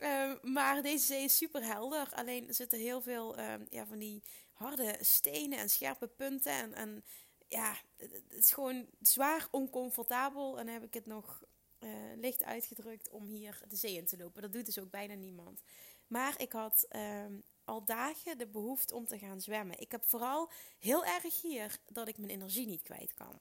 Ehm, 0.00 0.36
maar 0.42 0.82
deze 0.82 1.04
zee 1.04 1.24
is 1.24 1.36
super 1.36 1.64
helder. 1.64 2.12
Alleen 2.14 2.54
zitten 2.54 2.78
heel 2.78 3.00
veel 3.00 3.36
ehm, 3.36 3.64
ja, 3.70 3.86
van 3.86 3.98
die 3.98 4.22
harde 4.52 4.96
stenen 5.00 5.58
en 5.58 5.70
scherpe 5.70 6.06
punten. 6.06 6.52
En, 6.52 6.74
en 6.74 7.04
ja, 7.48 7.76
het 7.96 8.22
is 8.28 8.52
gewoon 8.52 8.86
zwaar 9.00 9.48
oncomfortabel. 9.50 10.58
En 10.58 10.64
dan 10.64 10.74
heb 10.74 10.84
ik 10.84 10.94
het 10.94 11.06
nog 11.06 11.44
uh, 11.78 11.90
licht 12.16 12.44
uitgedrukt 12.44 13.08
om 13.08 13.24
hier 13.24 13.62
de 13.68 13.76
zee 13.76 13.96
in 13.96 14.06
te 14.06 14.16
lopen. 14.16 14.42
Dat 14.42 14.52
doet 14.52 14.66
dus 14.66 14.78
ook 14.78 14.90
bijna 14.90 15.14
niemand. 15.14 15.62
Maar 16.06 16.40
ik 16.40 16.52
had 16.52 16.86
ehm, 16.88 17.38
al 17.64 17.84
dagen 17.84 18.38
de 18.38 18.46
behoefte 18.46 18.94
om 18.94 19.06
te 19.06 19.18
gaan 19.18 19.40
zwemmen. 19.40 19.80
Ik 19.80 19.92
heb 19.92 20.04
vooral 20.04 20.50
heel 20.78 21.04
erg 21.04 21.42
hier 21.42 21.78
dat 21.86 22.08
ik 22.08 22.18
mijn 22.18 22.30
energie 22.30 22.66
niet 22.66 22.82
kwijt 22.82 23.14
kan. 23.14 23.40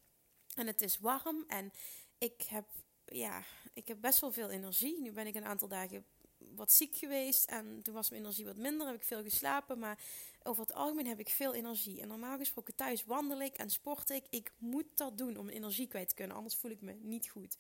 En 0.55 0.67
het 0.67 0.81
is 0.81 0.97
warm 0.97 1.43
en 1.47 1.71
ik 2.17 2.41
heb, 2.41 2.65
ja, 3.05 3.43
ik 3.73 3.87
heb 3.87 4.01
best 4.01 4.19
wel 4.19 4.31
veel 4.31 4.49
energie. 4.49 5.01
Nu 5.01 5.11
ben 5.11 5.27
ik 5.27 5.35
een 5.35 5.45
aantal 5.45 5.67
dagen 5.67 6.05
wat 6.55 6.71
ziek 6.71 6.95
geweest 6.95 7.45
en 7.45 7.81
toen 7.81 7.93
was 7.93 8.09
mijn 8.09 8.21
energie 8.21 8.45
wat 8.45 8.57
minder, 8.57 8.87
heb 8.87 8.95
ik 8.95 9.03
veel 9.03 9.23
geslapen, 9.23 9.79
maar 9.79 9.99
over 10.43 10.61
het 10.61 10.73
algemeen 10.73 11.07
heb 11.07 11.19
ik 11.19 11.29
veel 11.29 11.53
energie. 11.53 12.01
En 12.01 12.07
normaal 12.07 12.37
gesproken 12.37 12.75
thuis 12.75 13.05
wandel 13.05 13.41
ik 13.41 13.55
en 13.55 13.69
sport 13.69 14.09
ik. 14.09 14.25
Ik 14.29 14.51
moet 14.57 14.97
dat 14.97 15.17
doen 15.17 15.37
om 15.37 15.49
energie 15.49 15.87
kwijt 15.87 16.09
te 16.09 16.15
kunnen, 16.15 16.35
anders 16.35 16.55
voel 16.55 16.71
ik 16.71 16.81
me 16.81 16.93
niet 16.93 17.29
goed. 17.29 17.57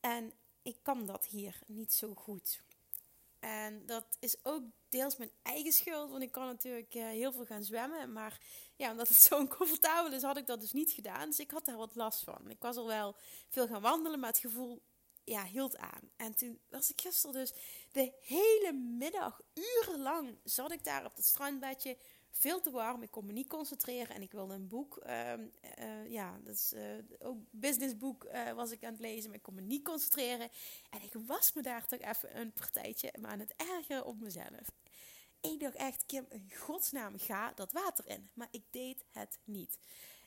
En 0.00 0.32
ik 0.62 0.78
kan 0.82 1.06
dat 1.06 1.26
hier 1.26 1.58
niet 1.66 1.92
zo 1.92 2.14
goed. 2.14 2.62
En 3.38 3.86
dat 3.86 4.16
is 4.20 4.36
ook 4.42 4.62
deels 4.88 5.16
mijn 5.16 5.30
eigen 5.42 5.72
schuld, 5.72 6.10
want 6.10 6.22
ik 6.22 6.32
kan 6.32 6.46
natuurlijk 6.46 6.94
uh, 6.94 7.06
heel 7.06 7.32
veel 7.32 7.44
gaan 7.44 7.62
zwemmen. 7.62 8.12
Maar 8.12 8.40
ja, 8.76 8.90
omdat 8.90 9.08
het 9.08 9.20
zo 9.28 9.38
oncomfortabel 9.38 10.12
is, 10.12 10.22
had 10.22 10.36
ik 10.36 10.46
dat 10.46 10.60
dus 10.60 10.72
niet 10.72 10.90
gedaan. 10.90 11.28
Dus 11.28 11.38
ik 11.38 11.50
had 11.50 11.64
daar 11.64 11.76
wat 11.76 11.94
last 11.94 12.24
van. 12.24 12.50
Ik 12.50 12.62
was 12.62 12.76
al 12.76 12.86
wel 12.86 13.16
veel 13.48 13.66
gaan 13.66 13.82
wandelen, 13.82 14.20
maar 14.20 14.30
het 14.30 14.38
gevoel 14.38 14.82
ja, 15.28 15.44
hield 15.44 15.76
aan. 15.76 16.10
En 16.16 16.36
toen 16.36 16.60
was 16.68 16.90
ik 16.90 17.00
gisteren 17.00 17.34
dus 17.34 17.52
de 17.92 18.12
hele 18.20 18.72
middag, 18.72 19.40
urenlang, 19.54 20.38
zat 20.44 20.72
ik 20.72 20.84
daar 20.84 21.04
op 21.04 21.16
het 21.16 21.24
strandbedje. 21.24 21.98
Veel 22.30 22.60
te 22.60 22.70
warm, 22.70 23.02
ik 23.02 23.10
kon 23.10 23.26
me 23.26 23.32
niet 23.32 23.48
concentreren 23.48 24.14
en 24.14 24.22
ik 24.22 24.32
wilde 24.32 24.54
een 24.54 24.68
boek, 24.68 25.04
uh, 25.06 26.10
ja, 26.10 26.38
dat 26.44 26.54
is 26.54 26.72
uh, 26.72 26.82
ook 27.18 27.38
businessboek 27.50 28.24
uh, 28.24 28.52
was 28.52 28.70
ik 28.70 28.84
aan 28.84 28.92
het 28.92 29.00
lezen, 29.00 29.26
maar 29.26 29.38
ik 29.38 29.42
kon 29.42 29.54
me 29.54 29.60
niet 29.60 29.84
concentreren. 29.84 30.48
En 30.90 31.02
ik 31.02 31.14
was 31.26 31.52
me 31.52 31.62
daar 31.62 31.86
toch 31.86 32.00
even 32.00 32.38
een 32.38 32.52
partijtje 32.52 33.12
maar 33.20 33.30
aan 33.30 33.38
het 33.38 33.54
ergeren 33.56 34.04
op 34.04 34.20
mezelf. 34.20 34.70
Ik 35.40 35.60
dacht 35.60 35.74
echt, 35.74 36.06
Kim, 36.06 36.26
in 36.28 36.52
godsnaam, 36.58 37.18
ga 37.18 37.52
dat 37.52 37.72
water 37.72 38.06
in. 38.06 38.30
Maar 38.34 38.48
ik 38.50 38.64
deed 38.70 39.04
het 39.10 39.38
niet. 39.44 39.78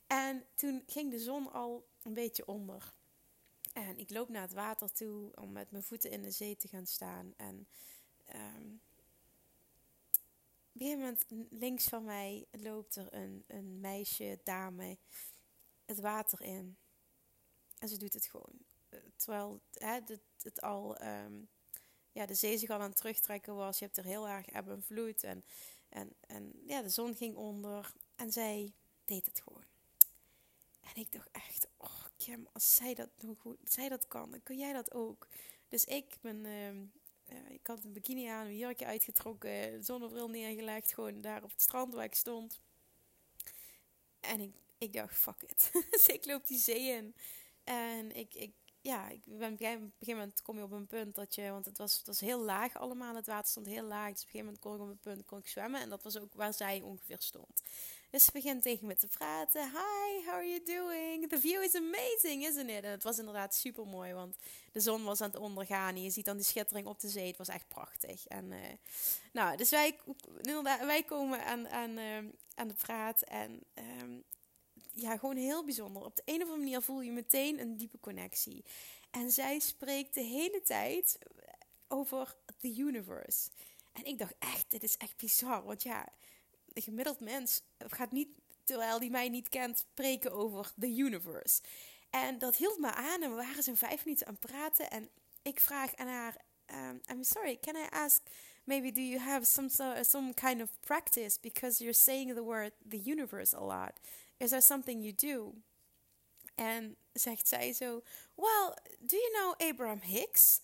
En 0.07 0.45
toen 0.55 0.83
ging 0.85 1.11
de 1.11 1.19
zon 1.19 1.51
al 1.51 1.87
een 2.01 2.13
beetje 2.13 2.45
onder. 2.45 2.93
En 3.73 3.97
ik 3.97 4.09
loop 4.09 4.29
naar 4.29 4.41
het 4.41 4.53
water 4.53 4.91
toe 4.91 5.31
om 5.35 5.51
met 5.51 5.71
mijn 5.71 5.83
voeten 5.83 6.11
in 6.11 6.21
de 6.21 6.31
zee 6.31 6.55
te 6.55 6.67
gaan 6.67 6.85
staan. 6.85 7.33
En 7.37 7.67
um, 8.35 8.81
op 10.73 10.81
een 10.81 10.87
gegeven 10.87 10.99
moment 10.99 11.51
links 11.51 11.83
van 11.83 12.03
mij 12.03 12.45
loopt 12.51 12.95
er 12.95 13.13
een, 13.13 13.43
een 13.47 13.79
meisje, 13.79 14.39
dame, 14.43 14.97
het 15.85 15.99
water 15.99 16.41
in. 16.41 16.77
En 17.79 17.87
ze 17.87 17.97
doet 17.97 18.13
het 18.13 18.25
gewoon. 18.25 18.53
Terwijl 19.15 19.61
hè, 19.73 19.99
het, 20.41 20.61
al 20.61 21.03
um, 21.03 21.49
ja, 22.11 22.25
de 22.25 22.33
zee 22.33 22.57
zich 22.57 22.69
al 22.69 22.79
aan 22.79 22.89
het 22.89 22.97
terugtrekken 22.97 23.55
was. 23.55 23.79
Je 23.79 23.85
hebt 23.85 23.97
er 23.97 24.03
heel 24.03 24.27
erg 24.27 24.45
eb 24.45 24.69
en 24.69 24.83
vloed. 24.83 25.23
En, 25.23 25.43
en, 25.89 26.13
en 26.19 26.61
ja, 26.65 26.81
de 26.81 26.89
zon 26.89 27.15
ging 27.15 27.35
onder. 27.35 27.93
En 28.15 28.31
zij 28.31 28.73
deed 29.05 29.25
het 29.25 29.41
gewoon. 29.41 29.65
En 30.81 31.01
ik 31.01 31.11
dacht 31.11 31.31
echt, 31.31 31.67
oh 31.77 32.00
Als 32.53 32.75
zij 32.75 32.93
dat, 32.93 33.09
goed, 33.37 33.57
zij 33.63 33.89
dat 33.89 34.07
kan, 34.07 34.31
dan 34.31 34.43
kun 34.43 34.57
jij 34.57 34.73
dat 34.73 34.93
ook. 34.93 35.27
Dus 35.67 35.85
ik 35.85 36.17
ben, 36.21 36.45
uh, 36.45 37.49
ik 37.49 37.67
had 37.67 37.83
een 37.83 37.93
bikini 37.93 38.27
aan, 38.27 38.45
een 38.45 38.57
jurkje 38.57 38.85
uitgetrokken, 38.85 39.83
zonnebril 39.83 40.29
neergelegd, 40.29 40.93
gewoon 40.93 41.21
daar 41.21 41.43
op 41.43 41.51
het 41.51 41.61
strand 41.61 41.93
waar 41.93 42.03
ik 42.03 42.15
stond. 42.15 42.61
En 44.19 44.39
ik, 44.39 44.55
ik 44.77 44.93
dacht, 44.93 45.15
fuck 45.15 45.41
it. 45.41 45.71
dus 45.91 46.07
ik 46.07 46.25
loop 46.25 46.47
die 46.47 46.59
zee 46.59 46.89
in. 46.89 47.15
En 47.63 48.15
ik, 48.15 48.33
ik, 48.33 48.53
ja, 48.81 49.09
ik 49.09 49.21
ben, 49.25 49.53
op 49.53 49.59
een 49.59 49.77
gegeven 49.77 49.95
moment 50.05 50.41
kom 50.41 50.57
je 50.57 50.63
op 50.63 50.71
een 50.71 50.87
punt 50.87 51.15
dat 51.15 51.35
je, 51.35 51.51
want 51.51 51.65
het 51.65 51.77
was, 51.77 51.97
het 51.97 52.07
was 52.07 52.19
heel 52.19 52.41
laag 52.41 52.77
allemaal, 52.77 53.15
het 53.15 53.27
water 53.27 53.49
stond 53.49 53.65
heel 53.65 53.83
laag. 53.83 54.11
Dus 54.11 54.21
op 54.21 54.27
een 54.27 54.31
gegeven 54.31 54.45
moment 54.45 54.59
kon 54.59 54.75
ik 54.75 54.81
op 54.81 54.87
een 54.89 54.99
punt 54.99 55.25
kon 55.25 55.39
ik 55.39 55.47
zwemmen. 55.47 55.81
En 55.81 55.89
dat 55.89 56.03
was 56.03 56.17
ook 56.17 56.33
waar 56.33 56.53
zij 56.53 56.81
ongeveer 56.81 57.21
stond. 57.21 57.61
Dus 58.11 58.25
ze 58.25 58.31
begint 58.31 58.63
tegen 58.63 58.87
me 58.87 58.95
te 58.95 59.07
praten. 59.07 59.61
Hi, 59.63 60.25
how 60.25 60.33
are 60.33 60.47
you 60.47 60.63
doing? 60.63 61.29
The 61.29 61.39
view 61.39 61.63
is 61.63 61.75
amazing, 61.75 62.45
isn't 62.45 62.69
it? 62.69 62.83
En 62.83 62.91
het 62.91 63.03
was 63.03 63.19
inderdaad 63.19 63.55
super 63.55 63.87
mooi, 63.87 64.13
want 64.13 64.37
de 64.71 64.79
zon 64.79 65.03
was 65.03 65.21
aan 65.21 65.29
het 65.29 65.39
ondergaan. 65.39 65.95
En 65.95 66.03
je 66.03 66.09
ziet 66.09 66.25
dan 66.25 66.35
die 66.35 66.45
schittering 66.45 66.87
op 66.87 66.99
de 66.99 67.09
zee. 67.09 67.27
Het 67.27 67.37
was 67.37 67.47
echt 67.47 67.67
prachtig. 67.67 68.27
En, 68.27 68.51
uh, 68.51 68.57
nou, 69.33 69.57
dus 69.57 69.69
wij, 69.69 69.99
inderdaad, 70.37 70.85
wij 70.85 71.03
komen 71.03 71.45
aan, 71.45 71.69
aan, 71.69 71.97
uh, 71.97 72.17
aan 72.55 72.67
de 72.67 72.73
praat. 72.73 73.21
En 73.21 73.63
um, 74.01 74.23
ja, 74.93 75.17
gewoon 75.17 75.37
heel 75.37 75.65
bijzonder. 75.65 76.03
Op 76.03 76.15
de 76.15 76.21
een 76.25 76.35
of 76.35 76.41
andere 76.41 76.57
manier 76.57 76.81
voel 76.81 77.01
je 77.01 77.11
meteen 77.11 77.59
een 77.59 77.77
diepe 77.77 77.99
connectie. 77.99 78.65
En 79.11 79.31
zij 79.31 79.59
spreekt 79.59 80.13
de 80.13 80.23
hele 80.23 80.61
tijd 80.61 81.17
over 81.87 82.35
the 82.57 82.75
universe. 82.77 83.49
En 83.91 84.05
ik 84.05 84.17
dacht 84.17 84.35
echt, 84.39 84.71
dit 84.71 84.83
is 84.83 84.97
echt 84.97 85.17
bizar. 85.17 85.63
Want 85.63 85.83
ja, 85.83 86.09
gemiddeld 86.73 87.19
mens 87.19 87.61
gaat 87.77 88.11
niet, 88.11 88.29
terwijl 88.63 88.99
die 88.99 89.09
mij 89.09 89.29
niet 89.29 89.49
kent, 89.49 89.77
spreken 89.77 90.31
over 90.31 90.71
the 90.79 90.95
universe. 90.97 91.61
En 92.09 92.37
dat 92.37 92.55
hield 92.55 92.79
me 92.79 92.93
aan 92.93 93.21
en 93.21 93.29
we 93.29 93.35
waren 93.35 93.63
zo'n 93.63 93.77
vijf 93.77 94.05
minuten 94.05 94.27
aan 94.27 94.37
het 94.41 94.51
praten. 94.51 94.89
En 94.89 95.09
ik 95.41 95.59
vraag 95.59 95.95
aan 95.95 96.07
haar, 96.07 96.37
um, 96.73 97.01
I'm 97.11 97.23
sorry, 97.23 97.57
can 97.57 97.75
I 97.75 97.87
ask, 97.89 98.21
maybe 98.63 98.91
do 98.91 99.01
you 99.01 99.19
have 99.19 99.45
some, 99.45 99.69
some 100.03 100.33
kind 100.33 100.61
of 100.61 100.69
practice? 100.79 101.39
Because 101.39 101.83
you're 101.83 101.99
saying 101.99 102.33
the 102.33 102.43
word 102.43 102.71
the 102.89 103.01
universe 103.11 103.55
a 103.57 103.61
lot. 103.61 103.99
Is 104.37 104.49
there 104.49 104.61
something 104.61 105.01
you 105.01 105.13
do? 105.15 105.53
En 106.55 106.97
zegt 107.13 107.47
zij 107.47 107.73
zo, 107.73 108.03
well, 108.35 108.73
do 108.99 109.17
you 109.17 109.31
know 109.31 109.69
Abraham 109.69 110.01
Hicks? 110.01 110.61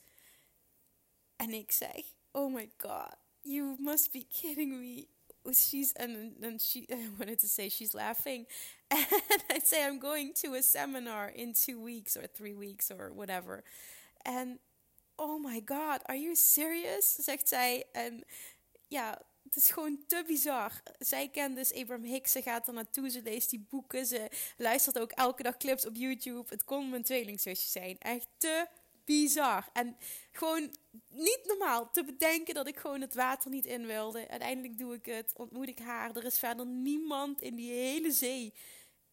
En 1.36 1.54
ik 1.54 1.72
zeg, 1.72 2.16
oh 2.32 2.54
my 2.54 2.72
god, 2.78 3.16
you 3.42 3.76
must 3.80 4.12
be 4.12 4.26
kidding 4.30 4.72
me. 4.80 5.08
She's 5.54 5.94
and 5.94 6.36
then 6.40 6.60
she 6.60 6.88
I 6.92 7.10
wanted 7.18 7.40
to 7.40 7.48
say 7.48 7.70
she's 7.70 7.94
laughing, 7.94 8.46
and 8.92 9.44
I 9.50 9.60
say 9.64 9.86
I'm 9.86 10.00
going 10.00 10.34
to 10.42 10.56
a 10.56 10.62
seminar 10.62 11.30
in 11.30 11.54
two 11.54 11.82
weeks 11.82 12.18
or 12.18 12.28
three 12.28 12.54
weeks 12.54 12.92
or 12.92 13.12
whatever, 13.14 13.64
and 14.26 14.60
oh 15.18 15.40
my 15.40 15.60
god, 15.62 16.02
are 16.08 16.18
you 16.18 16.36
serious? 16.36 17.16
Zegt 17.16 17.48
zij 17.48 17.86
en 17.92 18.24
ja, 18.88 19.22
het 19.44 19.56
is 19.56 19.70
gewoon 19.72 20.00
te 20.08 20.24
bizar. 20.28 20.72
Zij 21.00 21.30
kent 21.30 21.56
dus 21.56 21.74
Abraham 21.74 22.06
Hicks. 22.06 22.32
Ze 22.32 22.42
gaat 22.42 22.68
er 22.68 22.74
naartoe. 22.74 23.10
Ze 23.10 23.22
leest 23.22 23.50
die 23.50 23.66
boeken. 23.70 24.06
Ze 24.06 24.30
luistert 24.58 25.00
ook 25.00 25.12
elke 25.12 25.44
dag 25.44 25.58
clips 25.58 25.86
op 25.86 25.96
YouTube. 25.96 26.44
Het 26.50 26.64
kon 26.64 26.90
mijn 26.90 27.04
tweelingzusje 27.04 27.70
zijn. 27.70 27.98
Echt 28.00 28.28
te 28.38 28.68
bizar. 29.08 29.70
En 29.74 29.98
gewoon 30.32 30.76
niet 31.10 31.42
normaal 31.46 31.92
te 31.92 32.04
bedenken 32.04 32.54
dat 32.54 32.68
ik 32.68 32.78
gewoon 32.78 33.02
het 33.02 33.14
water 33.14 33.50
niet 33.50 33.66
in 33.66 33.86
wilde. 33.86 34.28
Uiteindelijk 34.28 34.78
doe 34.78 34.94
ik 34.94 35.06
het. 35.06 35.34
Ontmoet 35.36 35.68
ik 35.68 35.80
haar. 35.80 36.16
Er 36.16 36.26
is 36.26 36.40
verder 36.40 36.66
niemand 36.66 37.42
in 37.42 37.56
die 37.56 37.72
hele 37.72 38.12
zee. 38.12 38.54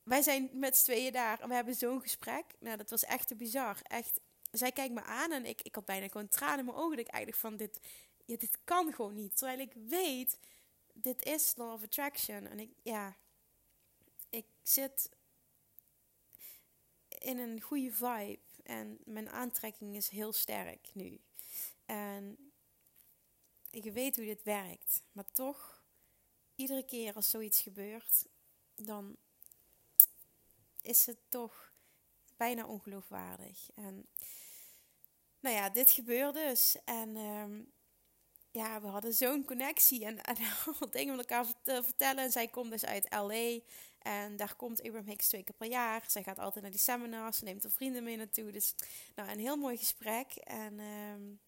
Wij 0.03 0.23
zijn 0.23 0.51
met 0.53 0.77
z'n 0.77 0.85
tweeën 0.85 1.13
daar. 1.13 1.41
En 1.41 1.49
we 1.49 1.55
hebben 1.55 1.75
zo'n 1.75 2.01
gesprek. 2.01 2.45
Nou, 2.59 2.77
dat 2.77 2.91
was 2.91 3.05
echt 3.05 3.29
te 3.29 3.35
bizar. 3.35 3.79
Echt. 3.83 4.21
Zij 4.51 4.73
kijkt 4.73 4.95
me 4.95 5.03
aan 5.03 5.33
en 5.33 5.47
ik, 5.47 5.63
ik 5.63 5.75
had 5.75 5.85
bijna 5.85 6.09
gewoon 6.09 6.29
tranen 6.29 6.59
in 6.59 6.65
mijn 6.65 6.77
ogen. 6.77 6.97
Dat 6.97 7.07
ik 7.07 7.13
eigenlijk 7.13 7.43
van 7.43 7.57
dit 7.57 7.81
ja, 8.25 8.37
dit 8.37 8.59
kan 8.65 8.93
gewoon 8.93 9.15
niet. 9.15 9.37
Terwijl 9.37 9.59
ik 9.59 9.73
weet, 9.89 10.39
dit 10.93 11.23
is 11.23 11.57
law 11.57 11.73
of 11.73 11.83
attraction. 11.83 12.47
En 12.47 12.59
ik, 12.59 12.71
ja, 12.83 13.17
ik 14.31 14.47
zit 14.63 15.11
in 17.09 17.39
een 17.39 17.61
goede 17.61 17.93
vibe. 17.93 18.39
En 18.65 18.99
mijn 19.05 19.31
aantrekking 19.31 19.97
is 19.97 20.09
heel 20.09 20.33
sterk 20.33 20.91
nu. 20.93 21.21
En 21.85 22.53
ik 23.71 23.93
weet 23.93 24.17
hoe 24.17 24.25
dit 24.25 24.43
werkt. 24.43 25.03
Maar 25.13 25.33
toch, 25.33 25.85
iedere 26.55 26.85
keer 26.85 27.15
als 27.15 27.31
zoiets 27.31 27.61
gebeurt, 27.61 28.27
dan 28.75 29.17
is 30.83 31.07
het 31.07 31.19
toch 31.29 31.73
bijna 32.37 32.67
ongeloofwaardig. 32.67 33.71
En 33.75 34.09
nou 35.41 35.55
ja, 35.55 35.71
dit 35.71 35.91
gebeurde 35.91 36.49
dus. 36.49 36.77
En 36.85 37.17
um, 37.17 37.73
ja, 38.51 38.81
we 38.81 38.87
hadden 38.87 39.15
zo'n 39.15 39.45
connectie 39.45 40.05
en, 40.05 40.21
en 40.21 40.37
al 40.81 40.91
dingen 40.91 41.17
met 41.17 41.31
elkaar 41.31 41.53
te 41.63 41.83
vertellen. 41.85 42.25
En 42.25 42.33
zij 42.33 42.49
komt 42.49 42.71
dus 42.71 42.85
uit 42.85 43.07
LA 43.11 43.61
en 44.05 44.37
daar 44.37 44.57
komt 44.57 44.83
Abraham 44.83 45.09
Hicks 45.09 45.29
twee 45.29 45.45
keer 45.45 45.55
per 45.55 45.69
jaar. 45.69 46.05
Zij 46.07 46.23
gaat 46.23 46.39
altijd 46.39 46.63
naar 46.63 46.73
die 46.73 46.81
seminars, 46.81 47.39
ze 47.39 47.45
neemt 47.45 47.63
haar 47.63 47.73
vrienden 47.73 48.05
mee 48.05 48.17
naartoe. 48.17 48.51
Dus 48.51 48.75
nou, 49.15 49.31
een 49.31 49.39
heel 49.39 49.57
mooi 49.57 49.77
gesprek. 49.77 50.35
En 50.35 50.79
um, 50.81 51.41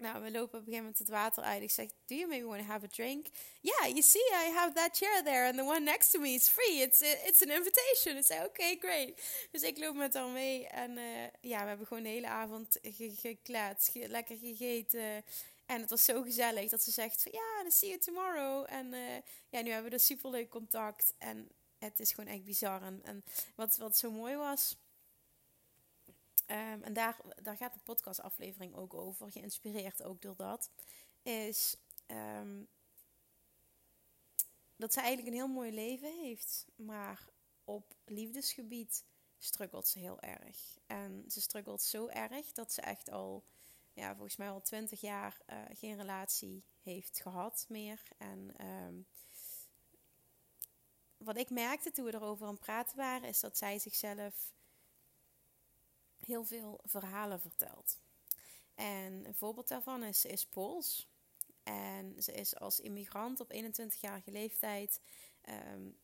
nou, 0.00 0.22
we 0.22 0.30
lopen 0.30 0.58
op 0.58 0.66
een 0.66 0.72
gegeven 0.72 0.78
moment 0.78 0.98
het 0.98 1.08
water 1.08 1.42
uit. 1.42 1.62
Ik 1.62 1.70
zeg, 1.70 1.86
do 2.06 2.14
you 2.14 2.28
maybe 2.28 2.46
want 2.46 2.60
to 2.60 2.66
have 2.66 2.84
a 2.84 2.88
drink? 2.88 3.26
Yeah, 3.60 3.86
you 3.86 4.02
see, 4.02 4.24
I 4.46 4.50
have 4.54 4.72
that 4.72 4.96
chair 4.96 5.22
there 5.22 5.46
and 5.46 5.56
the 5.56 5.64
one 5.64 5.80
next 5.80 6.10
to 6.10 6.20
me 6.20 6.28
is 6.28 6.48
free. 6.48 6.80
It's, 6.82 7.00
it's 7.00 7.42
an 7.42 7.50
invitation. 7.50 8.16
Ik 8.16 8.24
zei, 8.24 8.44
oké, 8.44 8.76
great. 8.78 9.22
Dus 9.50 9.62
ik 9.62 9.78
loop 9.78 9.94
met 9.94 10.14
haar 10.14 10.28
mee 10.28 10.66
en 10.66 10.90
uh, 10.90 11.04
ja, 11.40 11.62
we 11.62 11.68
hebben 11.68 11.86
gewoon 11.86 12.02
de 12.02 12.08
hele 12.08 12.26
avond 12.26 12.78
gekletst, 13.20 13.94
lekker 13.94 14.36
gegeten. 14.36 15.24
En 15.70 15.80
het 15.80 15.90
was 15.90 16.04
zo 16.04 16.22
gezellig 16.22 16.70
dat 16.70 16.82
ze 16.82 16.90
zegt 16.90 17.22
van 17.22 17.32
ja, 17.32 17.62
dan 17.62 17.70
see 17.70 17.88
you 17.88 18.00
tomorrow. 18.00 18.66
En 18.68 18.92
uh, 18.92 19.16
ja, 19.48 19.60
nu 19.60 19.70
hebben 19.70 19.90
we 19.90 19.96
dus 19.96 20.06
superleuk 20.06 20.48
contact. 20.48 21.14
En 21.18 21.48
het 21.78 22.00
is 22.00 22.12
gewoon 22.12 22.32
echt 22.32 22.44
bizar. 22.44 22.82
En, 22.82 23.00
en 23.04 23.24
wat, 23.54 23.76
wat 23.76 23.96
zo 23.96 24.10
mooi 24.10 24.36
was. 24.36 24.76
Um, 26.46 26.82
en 26.82 26.92
daar, 26.92 27.20
daar 27.42 27.56
gaat 27.56 27.74
de 27.74 27.80
podcastaflevering 27.80 28.74
ook 28.74 28.94
over, 28.94 29.30
geïnspireerd 29.30 30.02
ook 30.02 30.22
door 30.22 30.36
dat. 30.36 30.70
Is 31.22 31.76
um, 32.06 32.68
dat 34.76 34.92
ze 34.92 35.00
eigenlijk 35.00 35.28
een 35.28 35.40
heel 35.40 35.54
mooi 35.54 35.72
leven 35.72 36.18
heeft. 36.18 36.66
Maar 36.76 37.28
op 37.64 37.94
liefdesgebied 38.04 39.04
struggelt 39.38 39.88
ze 39.88 39.98
heel 39.98 40.20
erg. 40.20 40.78
En 40.86 41.24
ze 41.28 41.40
struggelt 41.40 41.82
zo 41.82 42.06
erg 42.06 42.52
dat 42.52 42.72
ze 42.72 42.80
echt 42.80 43.10
al 43.10 43.44
ja, 43.92 44.14
volgens 44.14 44.36
mij 44.36 44.50
al 44.50 44.62
twintig 44.62 45.00
jaar 45.00 45.40
uh, 45.46 45.56
geen 45.72 45.96
relatie 45.96 46.64
heeft 46.82 47.20
gehad 47.20 47.66
meer. 47.68 48.02
En 48.18 48.66
um, 48.66 49.06
wat 51.16 51.36
ik 51.36 51.50
merkte 51.50 51.90
toen 51.90 52.04
we 52.04 52.14
erover 52.14 52.46
aan 52.46 52.52
het 52.52 52.60
praten 52.60 52.96
waren, 52.96 53.28
is 53.28 53.40
dat 53.40 53.58
zij 53.58 53.78
zichzelf 53.78 54.52
heel 56.18 56.44
veel 56.44 56.80
verhalen 56.84 57.40
vertelt. 57.40 57.98
En 58.74 59.26
een 59.26 59.34
voorbeeld 59.34 59.68
daarvan 59.68 60.02
is, 60.02 60.24
is 60.24 60.46
Pools. 60.46 61.08
En 61.62 62.22
ze 62.22 62.32
is 62.32 62.56
als 62.56 62.80
immigrant 62.80 63.40
op 63.40 63.52
21-jarige 63.52 64.30
leeftijd 64.30 65.00
um, 65.72 65.98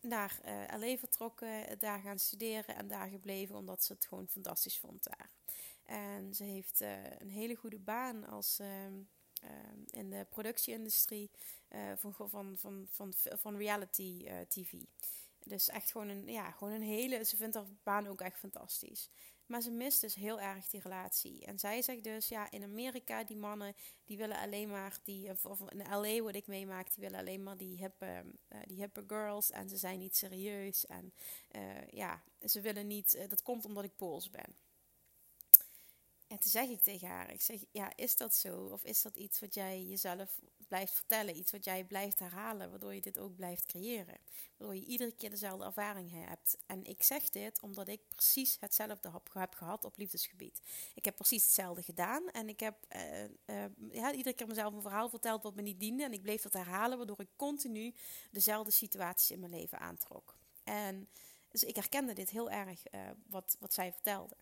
naar 0.00 0.40
uh, 0.80 0.98
vertrokken, 0.98 1.78
daar 1.78 2.00
gaan 2.00 2.18
studeren 2.18 2.76
en 2.76 2.88
daar 2.88 3.08
gebleven 3.08 3.56
omdat 3.56 3.84
ze 3.84 3.92
het 3.92 4.06
gewoon 4.06 4.28
fantastisch 4.28 4.78
vond 4.78 5.04
daar. 5.04 5.30
En 5.90 6.34
ze 6.34 6.44
heeft 6.44 6.80
uh, 6.80 7.04
een 7.18 7.30
hele 7.30 7.54
goede 7.54 7.78
baan 7.78 8.26
als, 8.26 8.60
uh, 8.60 8.86
uh, 8.86 8.98
in 9.86 10.10
de 10.10 10.26
productieindustrie 10.30 11.30
uh, 11.70 11.92
van, 11.96 12.14
van, 12.14 12.56
van, 12.58 12.86
van, 12.90 13.12
van 13.16 13.56
reality 13.56 14.28
TV. 14.48 14.72
Dus 15.44 15.68
echt 15.68 15.90
gewoon 15.90 16.08
een, 16.08 16.26
ja, 16.26 16.50
gewoon 16.50 16.72
een 16.72 16.82
hele. 16.82 17.24
Ze 17.24 17.36
vindt 17.36 17.54
haar 17.54 17.66
baan 17.82 18.06
ook 18.06 18.20
echt 18.20 18.38
fantastisch. 18.38 19.10
Maar 19.46 19.60
ze 19.60 19.70
mist 19.70 20.00
dus 20.00 20.14
heel 20.14 20.40
erg 20.40 20.68
die 20.68 20.80
relatie. 20.80 21.44
En 21.44 21.58
zij 21.58 21.82
zegt 21.82 22.04
dus, 22.04 22.28
ja, 22.28 22.50
in 22.50 22.62
Amerika, 22.62 23.24
die 23.24 23.36
mannen, 23.36 23.74
die 24.04 24.16
willen 24.16 24.36
alleen 24.36 24.68
maar 24.68 24.98
die, 25.02 25.30
of 25.42 25.60
in 25.70 25.88
LA 26.00 26.22
wat 26.22 26.34
ik 26.34 26.46
meemaak, 26.46 26.94
die 26.94 27.04
willen 27.04 27.18
alleen 27.18 27.42
maar 27.42 27.56
die 27.56 27.76
hippe, 27.76 28.24
uh, 28.48 28.58
die 28.66 28.76
hippe 28.76 29.04
girls. 29.06 29.50
En 29.50 29.68
ze 29.68 29.76
zijn 29.76 29.98
niet 29.98 30.16
serieus. 30.16 30.86
En 30.86 31.12
uh, 31.56 31.88
ja, 31.88 32.22
ze 32.40 32.60
willen 32.60 32.86
niet, 32.86 33.14
uh, 33.14 33.28
dat 33.28 33.42
komt 33.42 33.64
omdat 33.64 33.84
ik 33.84 33.96
Pools 33.96 34.30
ben. 34.30 34.56
En 36.30 36.38
toen 36.38 36.50
zeg 36.50 36.68
ik 36.68 36.80
tegen 36.80 37.08
haar, 37.08 37.32
ik 37.32 37.40
zeg, 37.40 37.64
ja, 37.70 37.92
is 37.96 38.16
dat 38.16 38.34
zo? 38.34 38.64
Of 38.64 38.84
is 38.84 39.02
dat 39.02 39.16
iets 39.16 39.40
wat 39.40 39.54
jij 39.54 39.82
jezelf 39.82 40.40
blijft 40.68 40.92
vertellen? 40.92 41.36
Iets 41.36 41.52
wat 41.52 41.64
jij 41.64 41.84
blijft 41.84 42.18
herhalen, 42.18 42.70
waardoor 42.70 42.94
je 42.94 43.00
dit 43.00 43.18
ook 43.18 43.36
blijft 43.36 43.66
creëren? 43.66 44.18
Waardoor 44.56 44.76
je 44.76 44.84
iedere 44.84 45.12
keer 45.12 45.30
dezelfde 45.30 45.64
ervaring 45.64 46.10
hebt. 46.10 46.56
En 46.66 46.84
ik 46.84 47.02
zeg 47.02 47.30
dit 47.30 47.60
omdat 47.60 47.88
ik 47.88 48.00
precies 48.08 48.56
hetzelfde 48.60 49.10
heb, 49.32 49.54
gehad 49.54 49.84
op 49.84 49.96
liefdesgebied. 49.96 50.60
Ik 50.94 51.04
heb 51.04 51.16
precies 51.16 51.44
hetzelfde 51.44 51.82
gedaan. 51.82 52.30
En 52.30 52.48
ik 52.48 52.60
heb 52.60 52.86
uh, 52.96 53.22
uh, 53.22 53.64
ja, 53.90 54.12
iedere 54.12 54.34
keer 54.34 54.46
mezelf 54.46 54.74
een 54.74 54.82
verhaal 54.82 55.08
verteld 55.08 55.42
wat 55.42 55.54
me 55.54 55.62
niet 55.62 55.80
diende. 55.80 56.04
En 56.04 56.12
ik 56.12 56.22
bleef 56.22 56.42
dat 56.42 56.52
herhalen, 56.52 56.98
waardoor 56.98 57.20
ik 57.20 57.36
continu 57.36 57.94
dezelfde 58.30 58.70
situaties 58.70 59.30
in 59.30 59.40
mijn 59.40 59.52
leven 59.52 59.78
aantrok. 59.78 60.38
En 60.64 61.08
dus 61.48 61.64
ik 61.64 61.76
herkende 61.76 62.12
dit 62.12 62.30
heel 62.30 62.50
erg, 62.50 62.92
uh, 62.94 63.10
wat, 63.26 63.56
wat 63.60 63.72
zij 63.72 63.92
vertelde. 63.92 64.36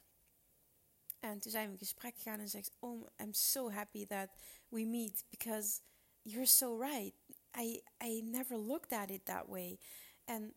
En 1.21 1.41
toen 1.41 1.51
zijn 1.51 1.67
we 1.67 1.73
in 1.73 1.79
gesprek 1.79 2.15
gegaan 2.17 2.41
en 2.41 2.49
zegt, 2.49 2.71
oh, 2.79 3.07
I'm 3.17 3.33
so 3.33 3.71
happy 3.71 4.07
that 4.07 4.29
we 4.69 4.85
meet 4.85 5.25
because 5.31 5.81
you're 6.23 6.47
so 6.47 6.81
right. 6.81 7.15
I, 7.59 7.83
I 8.05 8.23
never 8.23 8.57
looked 8.57 8.93
at 8.93 9.11
it 9.11 9.25
that 9.25 9.47
way. 9.47 9.79
En 10.25 10.55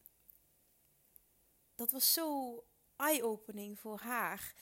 dat 1.75 1.91
was 1.91 2.13
zo 2.13 2.63
eye-opening 2.96 3.80
voor 3.80 4.00
haar. 4.00 4.53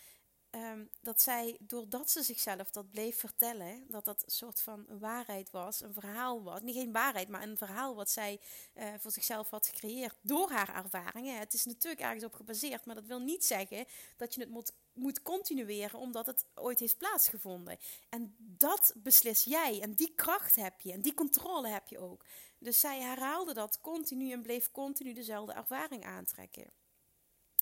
Ehm, 0.50 0.86
dat 1.02 1.22
zij, 1.22 1.58
doordat 1.60 2.10
ze 2.10 2.24
zichzelf 2.24 2.72
dat 2.72 2.90
bleef 2.90 3.20
vertellen, 3.20 3.86
dat 3.88 4.06
dat 4.06 4.24
een 4.26 4.32
soort 4.32 4.62
van 4.62 5.00
waarheid 5.00 5.52
was, 5.52 5.82
een 5.82 5.94
verhaal 5.94 6.44
was. 6.44 6.62
Niet 6.62 6.76
geen 6.76 6.92
waarheid, 6.92 7.28
maar 7.28 7.42
een 7.42 7.58
verhaal 7.58 7.96
wat 7.96 8.10
zij 8.10 8.40
uh, 8.74 8.94
voor 8.98 9.12
zichzelf 9.12 9.50
had 9.50 9.68
gecreëerd 9.68 10.16
door 10.22 10.52
haar 10.52 10.76
ervaringen. 10.76 11.40
Het 11.40 11.54
is 11.54 11.66
natuurlijk 11.66 12.02
ergens 12.02 12.24
op 12.24 12.34
gebaseerd, 12.34 12.86
maar 12.86 12.96
dat 12.96 13.06
wil 13.06 13.20
niet 13.20 13.46
zeggen 13.46 13.86
dat 14.18 14.34
je 14.34 14.42
het 14.42 14.50
moet, 14.50 14.72
moet 15.00 15.22
continueren 15.22 16.00
omdat 16.00 16.26
het 16.26 16.46
ooit 16.56 16.80
heeft 16.80 16.98
plaatsgevonden. 16.98 17.78
En 18.10 18.36
dat 18.38 18.94
beslis 18.96 19.44
jij 19.44 19.82
en 19.82 19.94
die 19.94 20.14
kracht 20.16 20.56
heb 20.56 20.82
je 20.82 20.92
en 20.92 21.02
die 21.02 21.14
controle 21.14 21.68
heb 21.68 21.88
je 21.88 22.00
ook. 22.00 22.26
Dus 22.58 22.80
zij 22.80 23.00
herhaalde 23.00 23.54
dat 23.54 23.82
continu 23.82 24.32
en 24.32 24.42
bleef 24.42 24.72
continu 24.72 25.14
dezelfde 25.14 25.54
ervaring 25.54 26.06
aantrekken. 26.06 26.72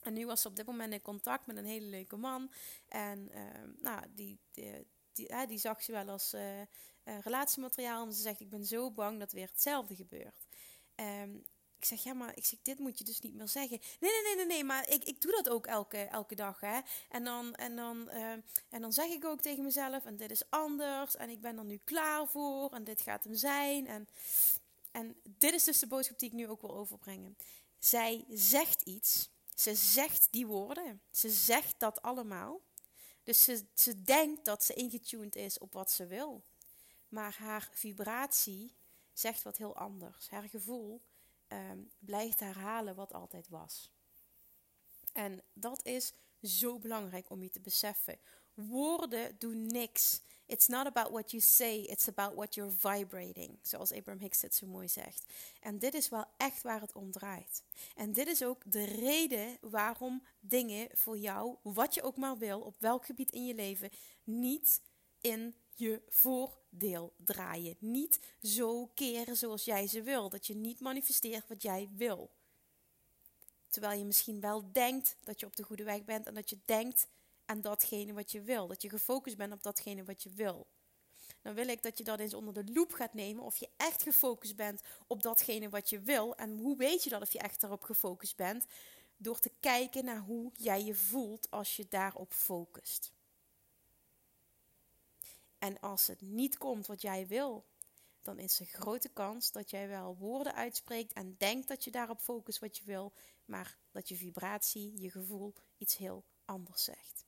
En 0.03 0.13
nu 0.13 0.25
was 0.25 0.41
ze 0.41 0.47
op 0.47 0.55
dit 0.55 0.65
moment 0.65 0.93
in 0.93 1.01
contact 1.01 1.45
met 1.45 1.57
een 1.57 1.65
hele 1.65 1.85
leuke 1.85 2.17
man. 2.17 2.51
En 2.87 3.29
uh, 3.31 3.41
nou, 3.79 4.03
die, 4.15 4.39
die, 4.51 4.85
die, 5.47 5.57
zag 5.57 5.83
ze 5.83 5.91
wel 5.91 6.09
als 6.09 6.33
uh, 6.33 6.61
relatiemateriaal. 7.03 8.05
En 8.05 8.13
ze 8.13 8.21
zegt, 8.21 8.39
ik 8.39 8.49
ben 8.49 8.65
zo 8.65 8.91
bang 8.91 9.19
dat 9.19 9.31
weer 9.31 9.47
hetzelfde 9.47 9.95
gebeurt. 9.95 10.45
Um, 10.95 11.43
ik 11.77 11.85
zeg, 11.85 12.03
ja, 12.03 12.13
maar 12.13 12.37
ik 12.37 12.45
zeg, 12.45 12.59
dit 12.61 12.79
moet 12.79 12.97
je 12.97 13.03
dus 13.03 13.19
niet 13.19 13.33
meer 13.33 13.47
zeggen. 13.47 13.79
Nee, 13.99 14.11
nee, 14.11 14.21
nee, 14.23 14.35
nee, 14.35 14.45
nee 14.45 14.63
maar 14.63 14.89
ik, 14.89 15.03
ik 15.03 15.21
doe 15.21 15.31
dat 15.31 15.49
ook 15.49 15.65
elke, 15.65 15.97
elke 15.97 16.35
dag. 16.35 16.59
Hè? 16.59 16.79
En, 17.09 17.23
dan, 17.23 17.55
en, 17.55 17.75
dan, 17.75 18.09
uh, 18.13 18.31
en 18.69 18.81
dan 18.81 18.93
zeg 18.93 19.07
ik 19.07 19.25
ook 19.25 19.41
tegen 19.41 19.63
mezelf, 19.63 20.05
en 20.05 20.17
dit 20.17 20.31
is 20.31 20.49
anders. 20.49 21.15
En 21.15 21.29
ik 21.29 21.41
ben 21.41 21.57
er 21.57 21.65
nu 21.65 21.79
klaar 21.83 22.27
voor. 22.27 22.73
En 22.73 22.83
dit 22.83 23.01
gaat 23.01 23.23
hem 23.23 23.35
zijn. 23.35 23.87
En, 23.87 24.07
en 24.91 25.15
dit 25.23 25.53
is 25.53 25.63
dus 25.63 25.79
de 25.79 25.87
boodschap 25.87 26.19
die 26.19 26.29
ik 26.29 26.35
nu 26.35 26.47
ook 26.47 26.61
wil 26.61 26.75
overbrengen. 26.75 27.37
Zij 27.79 28.25
zegt 28.29 28.81
iets 28.81 29.29
ze 29.59 29.75
zegt 29.75 30.27
die 30.31 30.47
woorden. 30.47 31.01
Ze 31.11 31.29
zegt 31.29 31.79
dat 31.79 32.01
allemaal. 32.01 32.61
Dus 33.23 33.43
ze, 33.43 33.65
ze 33.73 34.01
denkt 34.01 34.45
dat 34.45 34.63
ze 34.63 34.73
ingetuned 34.73 35.35
is 35.35 35.57
op 35.57 35.73
wat 35.73 35.91
ze 35.91 36.07
wil. 36.07 36.43
Maar 37.07 37.35
haar 37.39 37.69
vibratie 37.71 38.75
zegt 39.13 39.43
wat 39.43 39.57
heel 39.57 39.75
anders. 39.75 40.29
Haar 40.29 40.49
gevoel 40.49 41.01
um, 41.47 41.91
blijft 41.99 42.39
herhalen 42.39 42.95
wat 42.95 43.13
altijd 43.13 43.49
was. 43.49 43.91
En 45.13 45.43
dat 45.53 45.85
is 45.85 46.13
zo 46.41 46.79
belangrijk 46.79 47.29
om 47.29 47.43
je 47.43 47.49
te 47.49 47.59
beseffen. 47.59 48.19
Woorden 48.53 49.35
doen 49.39 49.65
niks. 49.65 50.21
It's 50.45 50.67
not 50.67 50.85
about 50.85 51.11
what 51.11 51.31
you 51.31 51.43
say, 51.43 51.79
it's 51.79 52.07
about 52.07 52.35
what 52.35 52.55
you're 52.55 52.71
vibrating. 52.71 53.59
Zoals 53.61 53.91
Abraham 53.91 54.21
Hicks 54.21 54.41
het 54.41 54.55
zo 54.55 54.67
mooi 54.67 54.87
zegt. 54.87 55.25
En 55.59 55.79
dit 55.79 55.93
is 55.93 56.09
wel 56.09 56.25
echt 56.37 56.61
waar 56.61 56.81
het 56.81 56.93
om 56.93 57.11
draait. 57.11 57.63
En 57.95 58.11
dit 58.11 58.27
is 58.27 58.43
ook 58.43 58.71
de 58.71 58.83
reden 58.83 59.57
waarom 59.61 60.23
dingen 60.39 60.89
voor 60.93 61.17
jou, 61.17 61.55
wat 61.63 61.93
je 61.93 62.01
ook 62.01 62.17
maar 62.17 62.37
wil, 62.37 62.61
op 62.61 62.79
welk 62.79 63.05
gebied 63.05 63.31
in 63.31 63.45
je 63.45 63.55
leven, 63.55 63.89
niet 64.23 64.81
in 65.21 65.55
je 65.79 66.01
voordeel 66.07 67.13
draaien. 67.17 67.75
Niet 67.79 68.19
zo 68.41 68.87
keren 68.93 69.37
zoals 69.37 69.65
jij 69.65 69.87
ze 69.87 70.01
wil. 70.01 70.29
Dat 70.29 70.47
je 70.47 70.55
niet 70.55 70.79
manifesteert 70.79 71.47
wat 71.47 71.61
jij 71.61 71.89
wil. 71.95 72.31
Terwijl 73.69 73.99
je 73.99 74.05
misschien 74.05 74.39
wel 74.39 74.71
denkt 74.71 75.15
dat 75.23 75.39
je 75.39 75.45
op 75.45 75.55
de 75.55 75.63
goede 75.63 75.83
weg 75.83 76.03
bent 76.03 76.25
en 76.25 76.33
dat 76.33 76.49
je 76.49 76.57
denkt 76.65 77.07
aan 77.45 77.61
datgene 77.61 78.13
wat 78.13 78.31
je 78.31 78.41
wil. 78.41 78.67
Dat 78.67 78.81
je 78.81 78.89
gefocust 78.89 79.37
bent 79.37 79.53
op 79.53 79.63
datgene 79.63 80.03
wat 80.03 80.23
je 80.23 80.29
wil. 80.29 80.67
Dan 81.41 81.53
wil 81.53 81.67
ik 81.67 81.83
dat 81.83 81.97
je 81.97 82.03
dat 82.03 82.19
eens 82.19 82.33
onder 82.33 82.53
de 82.53 82.71
loep 82.73 82.91
gaat 82.91 83.13
nemen 83.13 83.43
of 83.43 83.57
je 83.57 83.69
echt 83.77 84.03
gefocust 84.03 84.55
bent 84.55 84.81
op 85.07 85.21
datgene 85.21 85.69
wat 85.69 85.89
je 85.89 85.99
wil. 85.99 86.35
En 86.35 86.57
hoe 86.57 86.77
weet 86.77 87.03
je 87.03 87.09
dat 87.09 87.21
of 87.21 87.33
je 87.33 87.39
echt 87.39 87.61
daarop 87.61 87.83
gefocust 87.83 88.35
bent? 88.35 88.65
Door 89.17 89.39
te 89.39 89.51
kijken 89.59 90.05
naar 90.05 90.19
hoe 90.19 90.51
jij 90.55 90.83
je 90.83 90.95
voelt 90.95 91.51
als 91.51 91.75
je 91.75 91.85
daarop 91.89 92.33
focust. 92.33 93.11
En 95.57 95.79
als 95.79 96.07
het 96.07 96.21
niet 96.21 96.57
komt 96.57 96.87
wat 96.87 97.01
jij 97.01 97.27
wil, 97.27 97.65
dan 98.21 98.39
is 98.39 98.59
er 98.59 98.65
grote 98.65 99.09
kans 99.09 99.51
dat 99.51 99.69
jij 99.69 99.87
wel 99.87 100.17
woorden 100.17 100.53
uitspreekt 100.53 101.13
en 101.13 101.35
denkt 101.37 101.67
dat 101.67 101.83
je 101.83 101.91
daarop 101.91 102.19
focust 102.19 102.59
wat 102.59 102.77
je 102.77 102.83
wil, 102.85 103.13
maar 103.45 103.77
dat 103.91 104.07
je 104.07 104.15
vibratie, 104.15 105.01
je 105.01 105.11
gevoel 105.11 105.53
iets 105.77 105.97
heel 105.97 106.25
anders 106.45 106.83
zegt. 106.83 107.25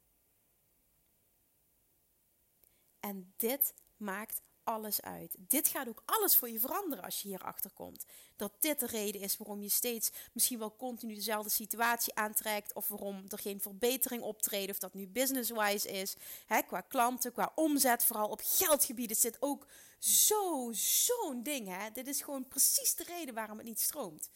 En 3.00 3.34
dit 3.38 3.74
maakt 3.98 4.42
alles 4.70 5.02
uit. 5.02 5.36
Dit 5.38 5.68
gaat 5.68 5.88
ook 5.88 6.04
alles 6.06 6.36
voor 6.36 6.50
je 6.50 6.60
veranderen 6.60 7.04
als 7.04 7.22
je 7.22 7.28
hierachter 7.28 7.72
komt. 7.72 8.06
Dat 8.36 8.52
dit 8.60 8.80
de 8.80 8.86
reden 8.86 9.22
is 9.22 9.38
waarom 9.38 9.62
je 9.62 9.70
steeds 9.70 10.12
misschien 10.34 10.60
wel 10.60 10.76
continu 10.76 11.16
dezelfde 11.16 11.50
situatie 11.50 12.16
aantrekt. 12.16 12.74
Of 12.74 12.88
waarom 12.88 13.24
er 13.28 13.40
geen 13.40 13.62
verbetering 13.62 14.22
optreedt. 14.22 14.72
Of 14.72 14.80
dat 14.80 14.94
nu 14.94 15.08
business-wise 15.08 15.90
is. 15.90 16.16
Hè, 16.46 16.62
qua 16.62 16.82
klanten, 16.82 17.32
qua 17.32 17.52
omzet. 17.56 18.04
Vooral 18.04 18.30
op 18.30 18.42
geldgebied 18.44 19.12
is 19.12 19.20
dit 19.20 19.38
ook 19.40 19.68
zo, 20.00 20.70
zo'n 20.74 21.44
ding. 21.44 21.68
Hè? 21.68 21.92
Dit 21.92 22.08
is 22.08 22.22
gewoon 22.22 22.48
precies 22.48 22.96
de 22.96 23.04
reden 23.04 23.34
waarom 23.34 23.58
het 23.58 23.68
niet 23.68 23.80
stroomt. 23.80 24.30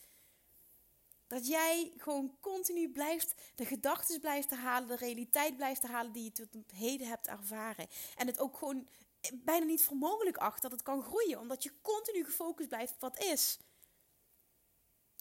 Dat 1.27 1.47
jij 1.47 1.91
gewoon 1.97 2.37
continu 2.39 2.89
blijft, 2.89 3.33
de 3.55 3.65
gedachten 3.65 4.19
blijft 4.19 4.49
herhalen, 4.49 4.87
de 4.87 4.95
realiteit 4.95 5.57
blijft 5.57 5.81
herhalen 5.81 6.11
die 6.11 6.23
je 6.23 6.31
tot 6.31 6.47
heden 6.73 7.07
hebt 7.07 7.27
ervaren. 7.27 7.87
En 8.15 8.27
het 8.27 8.39
ook 8.39 8.57
gewoon 8.57 8.87
bijna 9.33 9.65
niet 9.65 9.83
voor 9.83 9.97
mogelijk 9.97 10.37
acht 10.37 10.61
dat 10.61 10.71
het 10.71 10.81
kan 10.81 11.03
groeien, 11.03 11.39
omdat 11.39 11.63
je 11.63 11.81
continu 11.81 12.25
gefocust 12.25 12.69
blijft 12.69 12.93
op 12.93 13.01
wat 13.01 13.19
is. 13.19 13.59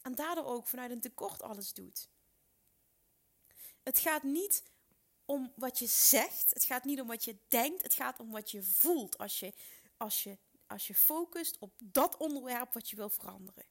En 0.03 0.15
daardoor 0.15 0.45
ook 0.45 0.67
vanuit 0.67 0.91
een 0.91 1.01
tekort 1.01 1.43
alles 1.43 1.73
doet. 1.73 2.09
Het 3.83 3.99
gaat 3.99 4.23
niet 4.23 4.63
om 5.25 5.53
wat 5.57 5.79
je 5.79 5.87
zegt, 5.87 6.55
het 6.55 6.65
gaat 6.65 6.85
niet 6.85 7.01
om 7.01 7.07
wat 7.07 7.25
je 7.25 7.37
denkt, 7.49 7.83
het 7.83 7.95
gaat 7.95 8.21
om 8.21 8.31
wat 8.31 8.51
je 8.51 8.63
voelt 8.63 9.19
als 9.19 9.41
je, 9.41 9.53
als 9.97 10.23
je, 10.23 10.39
als 10.67 10.87
je 10.87 10.95
focust 10.95 11.59
op 11.59 11.73
dat 11.79 12.17
onderwerp 12.17 12.73
wat 12.73 12.91
je 12.91 12.97
wil 12.97 13.09
veranderen. 13.11 13.65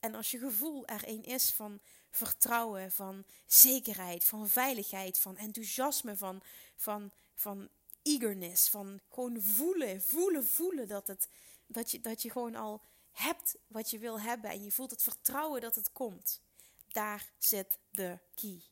En 0.00 0.14
als 0.14 0.30
je 0.30 0.38
gevoel 0.38 0.86
er 0.86 1.08
een 1.08 1.22
is 1.22 1.50
van 1.50 1.80
vertrouwen, 2.10 2.92
van 2.92 3.24
zekerheid, 3.46 4.24
van 4.24 4.48
veiligheid, 4.48 5.18
van 5.18 5.36
enthousiasme, 5.36 6.16
van, 6.16 6.42
van, 6.76 7.12
van 7.40 7.68
eagerness, 8.02 8.68
van 8.68 9.00
gewoon 9.10 9.42
voelen, 9.42 10.02
voelen, 10.02 10.46
voelen 10.46 10.88
dat, 10.88 11.06
het, 11.06 11.28
dat, 11.66 11.90
je, 11.90 12.00
dat 12.00 12.22
je 12.22 12.30
gewoon 12.30 12.54
al 12.54 12.82
hebt 13.10 13.56
wat 13.66 13.90
je 13.90 13.98
wil 13.98 14.20
hebben 14.20 14.50
en 14.50 14.64
je 14.64 14.70
voelt 14.70 14.90
het 14.90 15.02
vertrouwen 15.02 15.60
dat 15.60 15.74
het 15.74 15.92
komt. 15.92 16.40
Daar 16.88 17.32
zit 17.38 17.78
de 17.90 18.18
key. 18.34 18.62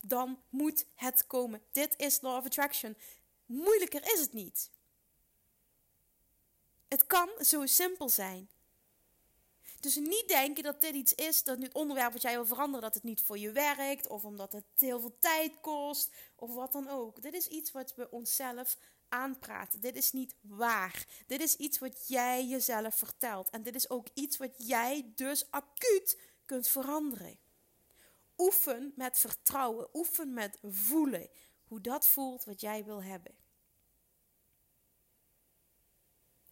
Dan 0.00 0.42
moet 0.48 0.86
het 0.94 1.26
komen. 1.26 1.62
Dit 1.72 1.94
is 1.96 2.20
Law 2.20 2.36
of 2.36 2.44
Attraction. 2.44 2.96
Moeilijker 3.46 4.12
is 4.12 4.20
het 4.20 4.32
niet. 4.32 4.70
Het 6.88 7.06
kan 7.06 7.28
zo 7.40 7.66
simpel 7.66 8.08
zijn. 8.08 8.48
Dus 9.80 9.96
niet 9.96 10.28
denken 10.28 10.62
dat 10.62 10.80
dit 10.80 10.94
iets 10.94 11.14
is, 11.14 11.42
dat 11.42 11.62
het 11.62 11.74
onderwerp 11.74 12.12
wat 12.12 12.22
jij 12.22 12.34
wil 12.34 12.46
veranderen, 12.46 12.80
dat 12.80 12.94
het 12.94 13.02
niet 13.02 13.22
voor 13.22 13.38
je 13.38 13.52
werkt, 13.52 14.08
of 14.08 14.24
omdat 14.24 14.52
het 14.52 14.64
heel 14.76 15.00
veel 15.00 15.16
tijd 15.18 15.60
kost, 15.60 16.14
of 16.34 16.54
wat 16.54 16.72
dan 16.72 16.88
ook. 16.88 17.22
Dit 17.22 17.34
is 17.34 17.46
iets 17.46 17.72
wat 17.72 17.94
we 17.94 18.10
onszelf 18.10 18.76
aanpraten. 19.08 19.80
Dit 19.80 19.96
is 19.96 20.12
niet 20.12 20.34
waar. 20.40 21.06
Dit 21.26 21.40
is 21.40 21.56
iets 21.56 21.78
wat 21.78 22.08
jij 22.08 22.46
jezelf 22.46 22.94
vertelt. 22.94 23.50
En 23.50 23.62
dit 23.62 23.74
is 23.74 23.90
ook 23.90 24.06
iets 24.14 24.36
wat 24.36 24.54
jij 24.56 25.12
dus 25.14 25.50
acuut 25.50 26.20
kunt 26.44 26.68
veranderen. 26.68 27.38
Oefen 28.36 28.92
met 28.96 29.18
vertrouwen, 29.18 29.88
oefen 29.92 30.34
met 30.34 30.58
voelen. 30.62 31.28
Hoe 31.64 31.80
dat 31.80 32.08
voelt 32.08 32.44
wat 32.44 32.60
jij 32.60 32.84
wil 32.84 33.02
hebben. 33.02 33.34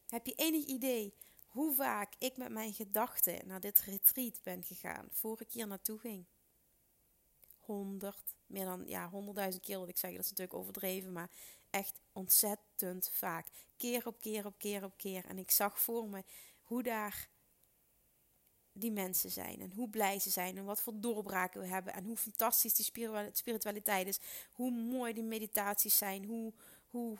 Heb 0.09 0.27
je 0.27 0.35
enig 0.35 0.65
idee 0.65 1.15
hoe 1.59 1.75
vaak 1.75 2.13
ik 2.19 2.37
met 2.37 2.51
mijn 2.51 2.73
gedachten 2.73 3.47
naar 3.47 3.61
dit 3.61 3.81
retreat 3.81 4.41
ben 4.43 4.65
gegaan 4.65 5.09
voor 5.11 5.41
ik 5.41 5.53
hier 5.53 5.67
naartoe 5.67 5.99
ging. 5.99 6.25
honderd, 7.59 8.35
meer 8.47 8.65
dan 8.65 8.83
ja, 8.87 9.09
honderdduizend 9.09 9.65
keer 9.65 9.79
wil 9.79 9.89
ik 9.89 9.97
zeggen. 9.97 10.19
Dat 10.19 10.25
is 10.25 10.31
natuurlijk 10.31 10.59
overdreven, 10.59 11.13
maar 11.13 11.31
echt 11.71 12.01
ontzettend 12.13 13.11
vaak. 13.11 13.49
Keer 13.77 14.07
op 14.07 14.21
keer 14.21 14.47
op 14.47 14.59
keer 14.59 14.85
op 14.85 14.97
keer. 14.97 15.25
En 15.25 15.39
ik 15.39 15.51
zag 15.51 15.81
voor 15.81 16.09
me 16.09 16.25
hoe 16.63 16.83
daar 16.83 17.29
die 18.73 18.93
mensen 18.93 19.31
zijn. 19.31 19.61
En 19.61 19.73
hoe 19.73 19.89
blij 19.89 20.19
ze 20.19 20.31
zijn. 20.31 20.57
En 20.57 20.65
wat 20.65 20.83
voor 20.83 21.01
doorbraken 21.01 21.61
we 21.61 21.67
hebben. 21.67 21.93
En 21.93 22.05
hoe 22.05 22.17
fantastisch 22.17 22.75
die 22.75 23.13
spiritualiteit 23.33 24.07
is. 24.07 24.21
Hoe 24.53 24.71
mooi 24.71 25.13
die 25.13 25.23
meditaties 25.23 25.99
zijn. 25.99 26.25
Hoe, 26.25 26.53
hoe 26.91 27.19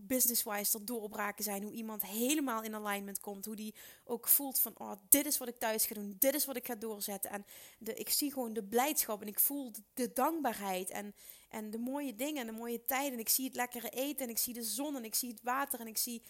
business-wise 0.00 0.78
er 0.78 0.84
doorbraken 0.84 1.44
zijn. 1.44 1.62
Hoe 1.62 1.72
iemand 1.72 2.02
helemaal 2.02 2.62
in 2.62 2.74
alignment 2.74 3.20
komt. 3.20 3.44
Hoe 3.44 3.56
die 3.56 3.74
ook 4.04 4.28
voelt 4.28 4.58
van, 4.58 4.72
oh, 4.78 4.92
dit 5.08 5.26
is 5.26 5.38
wat 5.38 5.48
ik 5.48 5.58
thuis 5.58 5.86
ga 5.86 5.94
doen. 5.94 6.16
Dit 6.18 6.34
is 6.34 6.44
wat 6.44 6.56
ik 6.56 6.66
ga 6.66 6.74
doorzetten. 6.74 7.30
En 7.30 7.46
de, 7.78 7.94
ik 7.94 8.08
zie 8.08 8.32
gewoon 8.32 8.52
de 8.52 8.64
blijdschap 8.64 9.20
en 9.20 9.28
ik 9.28 9.40
voel 9.40 9.72
de, 9.94 10.12
dankbaarheid. 10.12 10.90
En, 10.90 11.14
en 11.48 11.70
de 11.70 11.78
mooie 11.78 12.14
dingen 12.14 12.40
en 12.40 12.46
de 12.46 12.58
mooie 12.58 12.84
tijden. 12.84 13.12
En 13.12 13.18
ik 13.18 13.28
zie 13.28 13.44
het 13.44 13.54
lekkere 13.54 13.90
eten 13.90 14.24
en 14.24 14.30
ik 14.30 14.38
zie 14.38 14.54
de 14.54 14.62
zon 14.62 14.96
en 14.96 15.04
ik 15.04 15.14
zie 15.14 15.30
het 15.30 15.42
water. 15.42 15.80
En 15.80 15.86
ik 15.86 15.98
zie, 15.98 16.22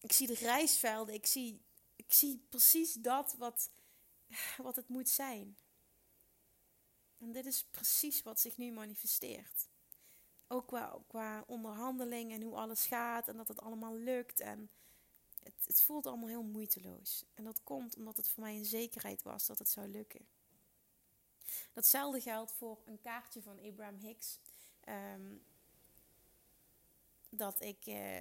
ik 0.00 0.12
zie 0.12 0.26
de 0.26 0.34
rijstvelden. 0.34 1.14
Ik 1.14 1.26
zie, 1.26 1.60
ik 1.96 2.12
zie 2.12 2.46
precies 2.48 2.92
dat 2.92 3.34
wat, 3.38 3.70
wat 4.56 4.76
het 4.76 4.88
moet 4.88 5.08
zijn. 5.08 5.56
En 7.18 7.32
dit 7.32 7.46
is 7.46 7.64
precies 7.70 8.22
wat 8.22 8.40
zich 8.40 8.56
nu 8.56 8.72
manifesteert 8.72 9.72
ook 10.54 10.66
qua, 10.66 10.98
qua 11.06 11.44
onderhandeling 11.46 12.32
en 12.32 12.42
hoe 12.42 12.54
alles 12.54 12.86
gaat 12.86 13.28
en 13.28 13.36
dat 13.36 13.48
het 13.48 13.60
allemaal 13.60 13.94
lukt. 13.94 14.40
En 14.40 14.70
het, 15.42 15.66
het 15.66 15.82
voelt 15.82 16.06
allemaal 16.06 16.28
heel 16.28 16.42
moeiteloos. 16.42 17.24
En 17.34 17.44
dat 17.44 17.62
komt 17.62 17.96
omdat 17.96 18.16
het 18.16 18.28
voor 18.28 18.42
mij 18.42 18.56
een 18.56 18.64
zekerheid 18.64 19.22
was 19.22 19.46
dat 19.46 19.58
het 19.58 19.68
zou 19.68 19.88
lukken. 19.88 20.26
Datzelfde 21.72 22.20
geldt 22.20 22.52
voor 22.52 22.78
een 22.84 23.00
kaartje 23.00 23.42
van 23.42 23.60
Abraham 23.60 23.98
Hicks. 23.98 24.38
Um, 24.88 25.44
dat 27.30 27.60
ik, 27.62 27.86
uh, 27.86 28.16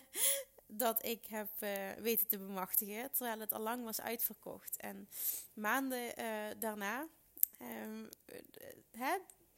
dat 0.66 1.04
ik 1.04 1.26
heb 1.26 1.48
uh, 1.60 1.92
weten 1.92 2.26
te 2.26 2.38
bemachtigen. 2.38 3.12
Terwijl 3.12 3.40
het 3.40 3.52
al 3.52 3.60
lang 3.60 3.84
was 3.84 4.00
uitverkocht. 4.00 4.76
En 4.76 5.08
maanden 5.54 6.18
uh, 6.18 6.60
daarna 6.60 7.06
um, 7.60 8.08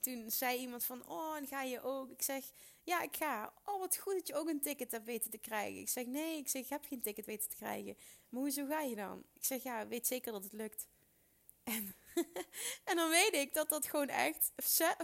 toen 0.04 0.30
zei 0.30 0.58
iemand 0.58 0.84
van, 0.84 1.08
oh, 1.08 1.36
en 1.36 1.46
ga 1.46 1.62
je 1.62 1.82
ook? 1.82 2.10
Ik 2.10 2.22
zeg, 2.22 2.44
ja, 2.82 3.02
ik 3.02 3.16
ga. 3.16 3.52
Oh, 3.64 3.78
wat 3.78 3.96
goed 3.96 4.14
dat 4.14 4.26
je 4.26 4.34
ook 4.34 4.48
een 4.48 4.60
ticket 4.60 4.90
hebt 4.90 5.04
weten 5.04 5.30
te 5.30 5.38
krijgen. 5.38 5.80
Ik 5.80 5.88
zeg, 5.88 6.06
nee, 6.06 6.38
ik 6.38 6.48
zeg, 6.48 6.62
ik 6.62 6.68
heb 6.68 6.84
geen 6.84 7.02
ticket 7.02 7.26
weten 7.26 7.48
te 7.48 7.56
krijgen. 7.56 7.96
Maar 8.28 8.40
hoezo 8.40 8.66
ga 8.66 8.80
je 8.80 8.94
dan? 8.94 9.24
Ik 9.34 9.44
zeg, 9.44 9.62
ja, 9.62 9.86
weet 9.86 10.06
zeker 10.06 10.32
dat 10.32 10.44
het 10.44 10.52
lukt. 10.52 10.86
En, 11.64 11.94
en 12.84 12.96
dan 12.96 13.10
weet 13.10 13.34
ik 13.34 13.54
dat 13.54 13.68
dat 13.68 13.86
gewoon 13.86 14.08
echt 14.08 14.52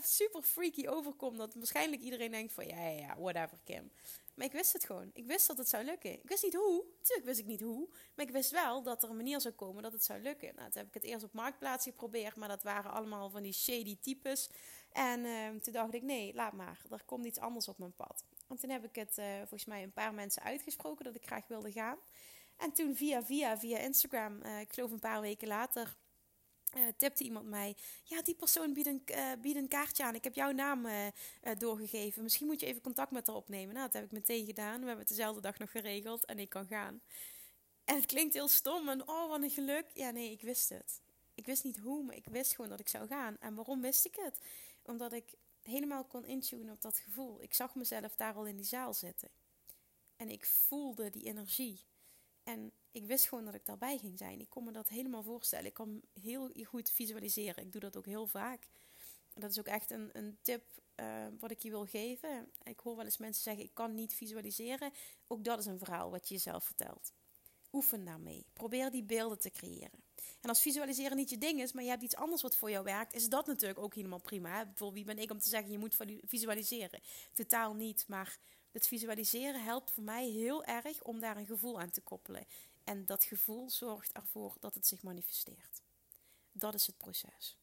super 0.03 0.43
freaky 0.43 0.87
overkomt. 0.87 1.39
Dat 1.39 1.55
waarschijnlijk 1.55 2.03
iedereen 2.03 2.31
denkt 2.31 2.53
van, 2.53 2.67
ja, 2.67 2.89
ja, 2.89 3.01
ja, 3.01 3.19
whatever, 3.19 3.59
Kim. 3.65 3.91
Maar 4.41 4.47
ik 4.49 4.55
wist 4.55 4.73
het 4.73 4.85
gewoon. 4.85 5.11
Ik 5.13 5.27
wist 5.27 5.47
dat 5.47 5.59
het 5.59 5.69
zou 5.69 5.85
lukken. 5.85 6.13
Ik 6.13 6.29
wist 6.29 6.43
niet 6.43 6.55
hoe. 6.55 6.85
Natuurlijk 6.99 7.27
wist 7.27 7.39
ik 7.39 7.47
niet 7.47 7.61
hoe. 7.61 7.89
Maar 8.15 8.27
ik 8.27 8.33
wist 8.33 8.51
wel 8.51 8.83
dat 8.83 9.03
er 9.03 9.11
een 9.11 9.17
manier 9.17 9.41
zou 9.41 9.55
komen 9.55 9.83
dat 9.83 9.93
het 9.93 10.05
zou 10.05 10.21
lukken. 10.21 10.55
Nou, 10.55 10.71
toen 10.71 10.79
heb 10.79 10.87
ik 10.87 10.95
het 10.95 11.05
eerst 11.05 11.25
op 11.25 11.33
Marktplaats 11.33 11.85
geprobeerd. 11.85 12.37
Maar 12.37 12.49
dat 12.49 12.63
waren 12.63 12.91
allemaal 12.91 13.31
van 13.31 13.43
die 13.43 13.53
shady 13.53 13.99
types. 14.01 14.51
En 14.93 15.25
uh, 15.25 15.49
toen 15.49 15.73
dacht 15.73 15.95
ik, 15.95 16.03
nee, 16.03 16.35
laat 16.35 16.53
maar. 16.53 16.81
Er 16.91 17.03
komt 17.05 17.27
iets 17.27 17.39
anders 17.39 17.69
op 17.69 17.79
mijn 17.79 17.95
pad. 17.95 18.25
En 18.49 18.57
toen 18.57 18.71
heb 18.71 18.85
ik 18.85 18.95
het 18.95 19.19
uh, 19.19 19.37
volgens 19.37 19.65
mij 19.65 19.83
een 19.83 19.93
paar 19.93 20.15
mensen 20.15 20.43
uitgesproken 20.43 21.05
dat 21.05 21.15
ik 21.15 21.27
graag 21.27 21.47
wilde 21.47 21.73
gaan. 21.73 21.99
En 22.57 22.73
toen 22.73 22.97
via 22.97 23.25
via 23.25 23.59
via 23.59 23.79
Instagram, 23.79 24.41
uh, 24.43 24.61
ik 24.61 24.73
geloof 24.73 24.91
een 24.91 24.99
paar 24.99 25.21
weken 25.21 25.49
later, 25.49 25.97
uh, 26.77 26.83
tipte 26.97 27.25
iemand 27.25 27.49
mij. 27.49 27.77
Ja, 28.05 28.23
die 28.23 28.35
persoon 28.35 28.73
biedt 28.73 28.87
een, 28.87 29.05
biedt 29.41 29.57
een 29.57 29.69
kaartje 29.69 30.05
aan. 30.05 30.15
Ik 30.15 30.25
heb 30.25 30.35
jouw 30.35 30.51
naam 30.51 30.87
doorgegeven. 31.59 32.23
Misschien 32.23 32.47
moet 32.47 32.61
je 32.61 32.67
even 32.67 32.83
contact 32.83 33.11
met 33.11 33.27
haar 33.27 33.37
opnemen. 33.37 33.75
Nou, 33.75 33.87
dat 33.87 33.95
heb 33.95 34.05
ik 34.05 34.13
meteen 34.13 34.47
gedaan. 34.47 34.81
We 34.81 34.87
hebben 34.87 34.99
het 34.99 35.09
dezelfde 35.09 35.41
dag 35.41 35.59
nog 35.59 35.71
geregeld 35.71 36.25
en 36.25 36.39
ik 36.39 36.49
kan 36.49 36.67
gaan. 36.67 37.01
En 37.85 37.97
het 37.97 38.07
klinkt 38.07 38.35
heel 38.35 38.49
stom 38.49 38.89
en 38.89 39.09
oh, 39.09 39.29
wat 39.29 39.43
een 39.43 39.51
geluk. 39.51 39.87
Ja, 39.95 40.11
nee, 40.11 40.31
ik 40.31 40.43
wist 40.43 40.69
het. 40.69 41.01
Ik 41.35 41.47
wist 41.47 41.65
niet 41.65 41.79
hoe, 41.79 42.05
maar 42.05 42.17
ik 42.17 42.27
wist 42.31 42.55
gewoon 42.55 42.71
dat 42.71 42.81
ik 42.81 42.89
zou 42.89 43.07
gaan. 43.07 43.37
En 43.41 43.55
waarom 43.55 43.81
wist 43.81 44.05
ik 44.05 44.17
het? 44.17 44.39
Omdat 44.91 45.13
ik 45.13 45.35
helemaal 45.63 46.05
kon 46.05 46.25
intunen 46.25 46.75
op 46.75 46.83
dat 46.83 46.99
gevoel. 46.99 47.43
Ik 47.43 47.55
zag 47.55 47.75
mezelf 47.75 48.17
daar 48.17 48.35
al 48.35 48.47
in 48.47 48.57
die 48.57 48.67
zaal 48.67 48.95
zitten. 48.95 49.29
En 50.17 50.29
ik 50.29 50.47
voelde 50.47 51.11
die 51.11 51.25
energie. 51.25 51.81
En 52.43 52.73
ik 52.91 53.07
wist 53.07 53.29
gewoon 53.29 53.45
dat 53.45 53.55
ik 53.55 53.67
daarbij 53.67 53.99
ging 53.99 54.19
zijn. 54.19 54.41
Ik 54.41 54.51
kon 54.51 54.65
me 54.65 54.73
dat 54.73 54.89
helemaal 54.89 55.23
voorstellen. 55.23 55.67
Ik 55.67 55.75
kan 55.75 56.03
heel 56.13 56.51
goed 56.65 56.91
visualiseren. 56.91 57.65
Ik 57.65 57.73
doe 57.73 57.81
dat 57.81 57.97
ook 57.97 58.07
heel 58.07 58.27
vaak. 58.27 58.69
Dat 59.35 59.51
is 59.51 59.59
ook 59.59 59.67
echt 59.67 59.91
een, 59.91 60.11
een 60.13 60.39
tip 60.43 60.65
uh, 60.97 61.27
wat 61.39 61.51
ik 61.51 61.59
je 61.59 61.71
wil 61.71 61.87
geven. 61.87 62.53
Ik 62.63 62.81
hoor 62.81 62.97
wel 62.97 63.05
eens 63.05 63.19
mensen 63.19 63.43
zeggen: 63.43 63.65
ik 63.65 63.75
kan 63.75 63.95
niet 63.95 64.15
visualiseren. 64.15 64.93
Ook 65.27 65.45
dat 65.45 65.59
is 65.59 65.67
een 65.67 65.79
verhaal 65.79 66.11
wat 66.11 66.29
je 66.29 66.35
jezelf 66.35 66.65
vertelt. 66.65 67.13
Oefen 67.73 68.05
daarmee. 68.05 68.47
Probeer 68.53 68.91
die 68.91 69.05
beelden 69.05 69.39
te 69.39 69.51
creëren. 69.51 70.03
En 70.41 70.49
als 70.49 70.61
visualiseren 70.61 71.17
niet 71.17 71.31
je 71.31 71.39
ding 71.39 71.61
is, 71.61 71.73
maar 71.73 71.85
je 71.85 71.91
hebt 71.91 72.03
iets 72.03 72.17
anders 72.17 72.43
wat 72.43 72.57
voor 72.57 72.71
jou 72.71 72.85
werkt, 72.85 73.15
is 73.15 73.29
dat 73.29 73.47
natuurlijk 73.47 73.79
ook 73.79 73.95
helemaal 73.95 74.21
prima. 74.21 74.49
Hè? 74.57 74.65
Bijvoorbeeld, 74.65 75.07
wie 75.07 75.15
ben 75.15 75.23
ik 75.23 75.31
om 75.31 75.39
te 75.39 75.49
zeggen, 75.49 75.71
je 75.71 75.79
moet 75.79 75.97
visualiseren? 76.25 77.01
Totaal 77.33 77.75
niet, 77.75 78.05
maar 78.09 78.39
het 78.71 78.87
visualiseren 78.87 79.63
helpt 79.63 79.91
voor 79.91 80.03
mij 80.03 80.29
heel 80.29 80.65
erg 80.65 81.03
om 81.03 81.21
daar 81.21 81.37
een 81.37 81.47
gevoel 81.47 81.81
aan 81.81 81.91
te 81.91 82.01
koppelen. 82.01 82.47
En 82.85 83.07
dat 83.07 83.25
gevoel 83.25 83.71
zorgt 83.71 84.13
ervoor 84.13 84.57
dat 84.61 84.75
het 84.75 84.87
zich 84.87 85.03
manifesteert. 85.03 85.83
Dat 86.53 86.75
is 86.75 86.87
het 86.87 86.97
proces. 86.97 87.57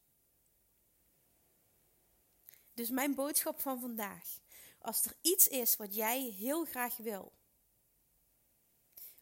Dus 2.74 2.90
mijn 2.90 3.14
boodschap 3.14 3.60
van 3.60 3.80
vandaag. 3.80 4.40
Als 4.78 5.04
er 5.04 5.16
iets 5.20 5.48
is 5.48 5.76
wat 5.76 5.94
jij 5.94 6.20
heel 6.22 6.64
graag 6.64 6.96
wil, 6.96 7.32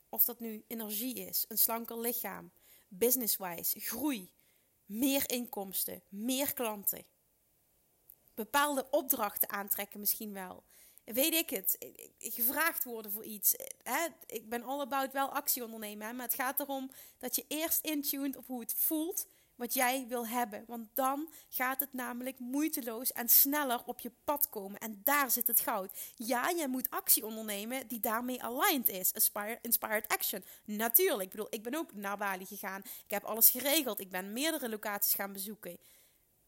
of 0.08 0.24
dat 0.24 0.40
nu 0.40 0.64
energie 0.66 1.14
is, 1.14 1.44
een 1.48 1.58
slanker 1.58 1.98
lichaam, 1.98 2.50
business-wise, 2.88 3.80
groei, 3.80 4.30
meer 4.84 5.30
inkomsten, 5.30 6.02
meer 6.08 6.54
klanten, 6.54 7.04
bepaalde 8.34 8.90
opdrachten 8.90 9.48
aantrekken 9.48 10.00
misschien 10.00 10.32
wel. 10.32 10.64
Weet 11.04 11.34
ik 11.34 11.50
het, 11.50 11.78
gevraagd 12.18 12.84
worden 12.84 13.12
voor 13.12 13.24
iets. 13.24 13.54
Hè? 13.82 14.06
Ik 14.26 14.48
ben 14.48 14.62
all 14.62 14.80
about 14.80 15.12
wel 15.12 15.28
actie 15.28 15.64
ondernemen, 15.64 16.16
maar 16.16 16.26
het 16.26 16.34
gaat 16.34 16.60
erom 16.60 16.90
dat 17.18 17.36
je 17.36 17.44
eerst 17.48 17.84
intuned 17.84 18.36
op 18.36 18.46
hoe 18.46 18.60
het 18.60 18.74
voelt 18.74 19.26
wat 19.56 19.74
jij 19.74 20.06
wil 20.08 20.26
hebben. 20.26 20.64
Want 20.66 20.88
dan 20.94 21.28
gaat 21.48 21.80
het 21.80 21.92
namelijk 21.92 22.38
moeiteloos 22.38 23.12
en 23.12 23.28
sneller 23.28 23.82
op 23.84 24.00
je 24.00 24.12
pad 24.24 24.48
komen. 24.48 24.80
En 24.80 25.00
daar 25.04 25.30
zit 25.30 25.46
het 25.46 25.60
goud. 25.60 25.90
Ja, 26.14 26.48
je 26.48 26.68
moet 26.68 26.90
actie 26.90 27.26
ondernemen 27.26 27.86
die 27.86 28.00
daarmee 28.00 28.42
aligned 28.42 28.88
is. 28.88 29.14
Aspire, 29.14 29.58
inspired 29.62 30.08
action. 30.08 30.44
Natuurlijk. 30.64 31.22
Ik 31.22 31.30
bedoel, 31.30 31.46
ik 31.50 31.62
ben 31.62 31.74
ook 31.74 31.94
naar 31.94 32.16
Bali 32.16 32.44
gegaan. 32.44 32.80
Ik 32.80 33.10
heb 33.10 33.24
alles 33.24 33.50
geregeld. 33.50 34.00
Ik 34.00 34.10
ben 34.10 34.32
meerdere 34.32 34.68
locaties 34.68 35.14
gaan 35.14 35.32
bezoeken. 35.32 35.78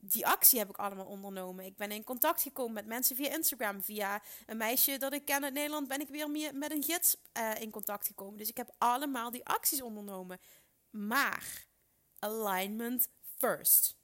Die 0.01 0.27
actie 0.27 0.59
heb 0.59 0.69
ik 0.69 0.77
allemaal 0.77 1.07
ondernomen. 1.07 1.65
Ik 1.65 1.77
ben 1.77 1.91
in 1.91 2.05
contact 2.05 2.43
gekomen 2.43 2.75
met 2.75 2.87
mensen 2.87 3.17
via 3.17 3.35
Instagram. 3.35 3.83
Via 3.83 4.23
een 4.47 4.57
meisje 4.57 4.97
dat 4.97 5.13
ik 5.13 5.25
ken 5.25 5.45
uit 5.45 5.53
Nederland 5.53 5.89
ben 5.89 6.01
ik 6.01 6.09
weer 6.09 6.31
met 6.55 6.71
een 6.71 6.85
gids 6.85 7.17
uh, 7.39 7.61
in 7.61 7.71
contact 7.71 8.07
gekomen. 8.07 8.39
Dus 8.39 8.49
ik 8.49 8.57
heb 8.57 8.75
allemaal 8.79 9.31
die 9.31 9.45
acties 9.45 9.83
ondernomen. 9.83 10.41
Maar 10.91 11.68
alignment 12.23 13.09
first. 13.41 13.95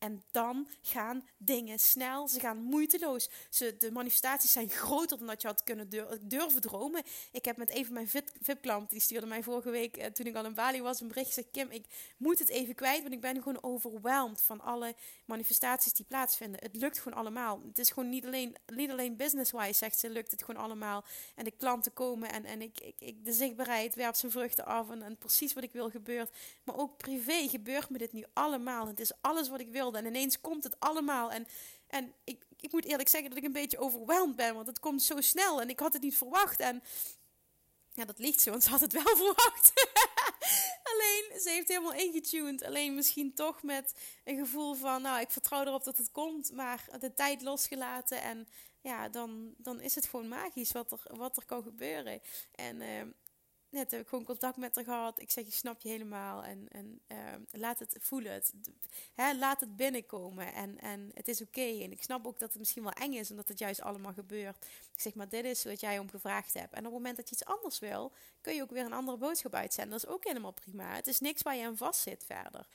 En 0.00 0.22
dan 0.30 0.68
gaan 0.82 1.26
dingen 1.36 1.78
snel, 1.78 2.28
ze 2.28 2.40
gaan 2.40 2.56
moeiteloos. 2.62 3.28
Ze, 3.50 3.76
de 3.78 3.92
manifestaties 3.92 4.52
zijn 4.52 4.68
groter 4.68 5.18
dan 5.18 5.26
dat 5.26 5.42
je 5.42 5.48
had 5.48 5.64
kunnen 5.64 5.88
durven 6.20 6.60
dromen. 6.60 7.02
Ik 7.32 7.44
heb 7.44 7.56
met 7.56 7.74
een 7.74 7.84
van 7.84 7.94
mijn 7.94 8.08
VIP-klanten, 8.08 8.88
die 8.88 9.00
stuurde 9.00 9.26
mij 9.26 9.42
vorige 9.42 9.70
week, 9.70 9.96
eh, 9.96 10.06
toen 10.06 10.26
ik 10.26 10.34
al 10.34 10.44
in 10.44 10.54
Bali 10.54 10.82
was, 10.82 11.00
een 11.00 11.08
bericht. 11.08 11.32
Zei, 11.32 11.46
Kim, 11.50 11.70
ik 11.70 11.84
moet 12.16 12.38
het 12.38 12.48
even 12.48 12.74
kwijt, 12.74 13.00
want 13.00 13.12
ik 13.12 13.20
ben 13.20 13.36
gewoon 13.36 13.62
overweldigd 13.62 14.42
van 14.42 14.60
alle 14.60 14.94
manifestaties 15.24 15.92
die 15.92 16.04
plaatsvinden. 16.04 16.60
Het 16.62 16.76
lukt 16.76 16.98
gewoon 16.98 17.18
allemaal. 17.18 17.62
Het 17.66 17.78
is 17.78 17.90
gewoon 17.90 18.08
niet 18.08 18.26
alleen, 18.26 18.56
niet 18.66 18.90
alleen 18.90 19.16
business-wise, 19.16 19.72
zegt 19.72 19.98
ze, 19.98 20.10
lukt 20.10 20.30
het 20.30 20.44
gewoon 20.44 20.62
allemaal. 20.62 21.04
En 21.34 21.44
de 21.44 21.50
klanten 21.50 21.92
komen 21.92 22.32
en, 22.32 22.44
en 22.44 22.62
ik, 22.62 22.80
ik, 22.80 22.94
ik, 22.98 23.24
de 23.24 23.32
zichtbaarheid 23.32 23.94
werpt 23.94 24.18
zijn 24.18 24.32
vruchten 24.32 24.64
af 24.64 24.90
en, 24.90 25.02
en 25.02 25.16
precies 25.16 25.52
wat 25.52 25.64
ik 25.64 25.72
wil 25.72 25.90
gebeurt. 25.90 26.30
Maar 26.64 26.76
ook 26.76 26.96
privé 26.96 27.48
gebeurt 27.48 27.90
me 27.90 27.98
dit 27.98 28.12
nu 28.12 28.24
allemaal. 28.32 28.86
Het 28.86 29.00
is 29.00 29.12
alles 29.20 29.48
wat 29.48 29.60
ik 29.60 29.68
wil 29.70 29.89
en 29.96 30.06
ineens 30.06 30.40
komt 30.40 30.64
het 30.64 30.80
allemaal. 30.80 31.30
En, 31.30 31.46
en 31.86 32.14
ik, 32.24 32.44
ik 32.56 32.72
moet 32.72 32.84
eerlijk 32.84 33.08
zeggen 33.08 33.28
dat 33.28 33.38
ik 33.38 33.44
een 33.44 33.52
beetje 33.52 33.78
overweldigd 33.78 34.36
ben. 34.36 34.54
Want 34.54 34.66
het 34.66 34.80
komt 34.80 35.02
zo 35.02 35.20
snel 35.20 35.60
en 35.60 35.68
ik 35.68 35.80
had 35.80 35.92
het 35.92 36.02
niet 36.02 36.16
verwacht. 36.16 36.60
En 36.60 36.82
ja, 37.92 38.04
dat 38.04 38.18
ligt 38.18 38.40
zo, 38.40 38.50
want 38.50 38.62
ze 38.62 38.70
had 38.70 38.80
het 38.80 38.92
wel 38.92 39.16
verwacht. 39.24 39.72
Alleen, 40.82 41.40
ze 41.40 41.50
heeft 41.50 41.68
helemaal 41.68 41.94
ingetuned. 41.94 42.64
Alleen 42.64 42.94
misschien 42.94 43.34
toch 43.34 43.62
met 43.62 43.94
een 44.24 44.36
gevoel 44.36 44.74
van, 44.74 45.02
nou, 45.02 45.20
ik 45.20 45.30
vertrouw 45.30 45.64
erop 45.64 45.84
dat 45.84 45.96
het 45.96 46.12
komt. 46.12 46.52
Maar 46.52 46.84
de 47.00 47.14
tijd 47.14 47.42
losgelaten. 47.42 48.22
En 48.22 48.48
ja, 48.80 49.08
dan, 49.08 49.54
dan 49.56 49.80
is 49.80 49.94
het 49.94 50.06
gewoon 50.06 50.28
magisch 50.28 50.72
wat 50.72 50.92
er, 50.92 51.16
wat 51.16 51.36
er 51.36 51.44
kan 51.44 51.62
gebeuren. 51.62 52.20
En 52.54 52.80
uh, 52.80 53.02
net 53.70 53.90
heb 53.90 54.00
ik 54.00 54.08
gewoon 54.08 54.24
contact 54.24 54.56
met 54.56 54.74
haar 54.74 54.84
gehad. 54.84 55.20
Ik 55.20 55.30
zeg, 55.30 55.44
je 55.44 55.50
snap 55.50 55.80
je 55.80 55.88
helemaal. 55.88 56.44
En, 56.44 56.68
en 56.68 57.00
ehm, 57.06 57.40
laat 57.50 57.78
het 57.78 57.96
voelen. 58.00 58.42
Hè, 59.14 59.34
laat 59.34 59.60
het 59.60 59.76
binnenkomen. 59.76 60.54
En, 60.54 60.78
en 60.78 61.10
het 61.14 61.28
is 61.28 61.40
oké. 61.40 61.60
En 61.60 61.92
ik 61.92 62.02
snap 62.02 62.26
ook 62.26 62.38
dat 62.38 62.48
het 62.48 62.58
misschien 62.58 62.82
wel 62.82 62.92
eng 62.92 63.12
is, 63.12 63.30
omdat 63.30 63.48
het 63.48 63.58
juist 63.58 63.80
allemaal 63.80 64.12
gebeurt. 64.12 64.66
Ik 64.92 65.00
zeg, 65.00 65.14
maar 65.14 65.28
dit 65.28 65.44
is 65.44 65.64
wat 65.64 65.80
jij 65.80 65.98
om 65.98 66.10
gevraagd 66.10 66.54
hebt. 66.54 66.72
En 66.72 66.78
op 66.78 66.84
het 66.84 66.92
moment 66.92 67.16
dat 67.16 67.28
je 67.28 67.34
iets 67.34 67.44
anders 67.44 67.78
wil, 67.78 68.12
kun 68.40 68.54
je 68.54 68.62
ook 68.62 68.70
weer 68.70 68.84
een 68.84 68.92
andere 68.92 69.16
boodschap 69.16 69.54
uitzenden. 69.54 69.98
Dat 69.98 70.08
is 70.08 70.14
ook 70.14 70.24
helemaal 70.24 70.52
prima. 70.52 70.94
Het 70.94 71.06
is 71.06 71.20
niks 71.20 71.42
waar 71.42 71.56
je 71.56 71.64
aan 71.64 71.76
vast 71.76 72.00
zit 72.00 72.24
verder. 72.24 72.66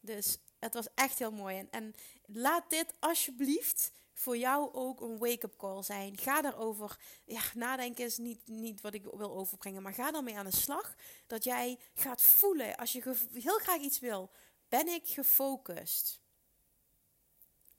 Dus 0.00 0.38
het 0.58 0.74
was 0.74 0.86
echt 0.94 1.18
heel 1.18 1.32
mooi. 1.32 1.58
En, 1.58 1.68
en 1.70 1.94
laat 2.26 2.70
dit 2.70 2.94
alsjeblieft 2.98 3.92
voor 4.12 4.36
jou 4.36 4.72
ook 4.72 5.00
een 5.00 5.18
wake-up 5.18 5.56
call 5.56 5.82
zijn. 5.82 6.16
Ga 6.16 6.42
daarover. 6.42 6.98
Ja, 7.24 7.42
nadenken 7.54 8.04
is 8.04 8.18
niet, 8.18 8.46
niet 8.46 8.80
wat 8.80 8.94
ik 8.94 9.04
wil 9.04 9.36
overbrengen. 9.36 9.82
Maar 9.82 9.94
ga 9.94 10.10
daarmee 10.10 10.36
aan 10.36 10.44
de 10.44 10.56
slag. 10.56 10.94
Dat 11.26 11.44
jij 11.44 11.78
gaat 11.94 12.22
voelen. 12.22 12.76
Als 12.76 12.92
je 12.92 13.16
heel 13.32 13.58
graag 13.58 13.80
iets 13.80 13.98
wil. 13.98 14.30
Ben 14.68 14.88
ik 14.88 15.08
gefocust 15.08 16.20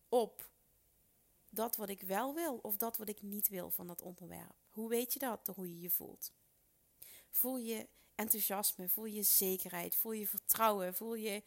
op 0.09 0.51
dat 1.49 1.75
wat 1.75 1.89
ik 1.89 2.01
wel 2.01 2.33
wil. 2.33 2.59
Of 2.61 2.77
dat 2.77 2.97
wat 2.97 3.09
ik 3.09 3.21
niet 3.21 3.47
wil 3.47 3.69
van 3.69 3.87
dat 3.87 4.01
onderwerp. 4.01 4.55
Hoe 4.69 4.89
weet 4.89 5.13
je 5.13 5.19
dat? 5.19 5.45
Door 5.45 5.55
hoe 5.55 5.69
je 5.69 5.79
je 5.79 5.89
voelt. 5.89 6.31
Voel 7.29 7.57
je 7.57 7.87
enthousiasme. 8.15 8.89
Voel 8.89 9.05
je 9.05 9.23
zekerheid. 9.23 9.95
Voel 9.95 10.11
je 10.11 10.27
vertrouwen. 10.27 10.95
Voel 10.95 11.15
je 11.15 11.43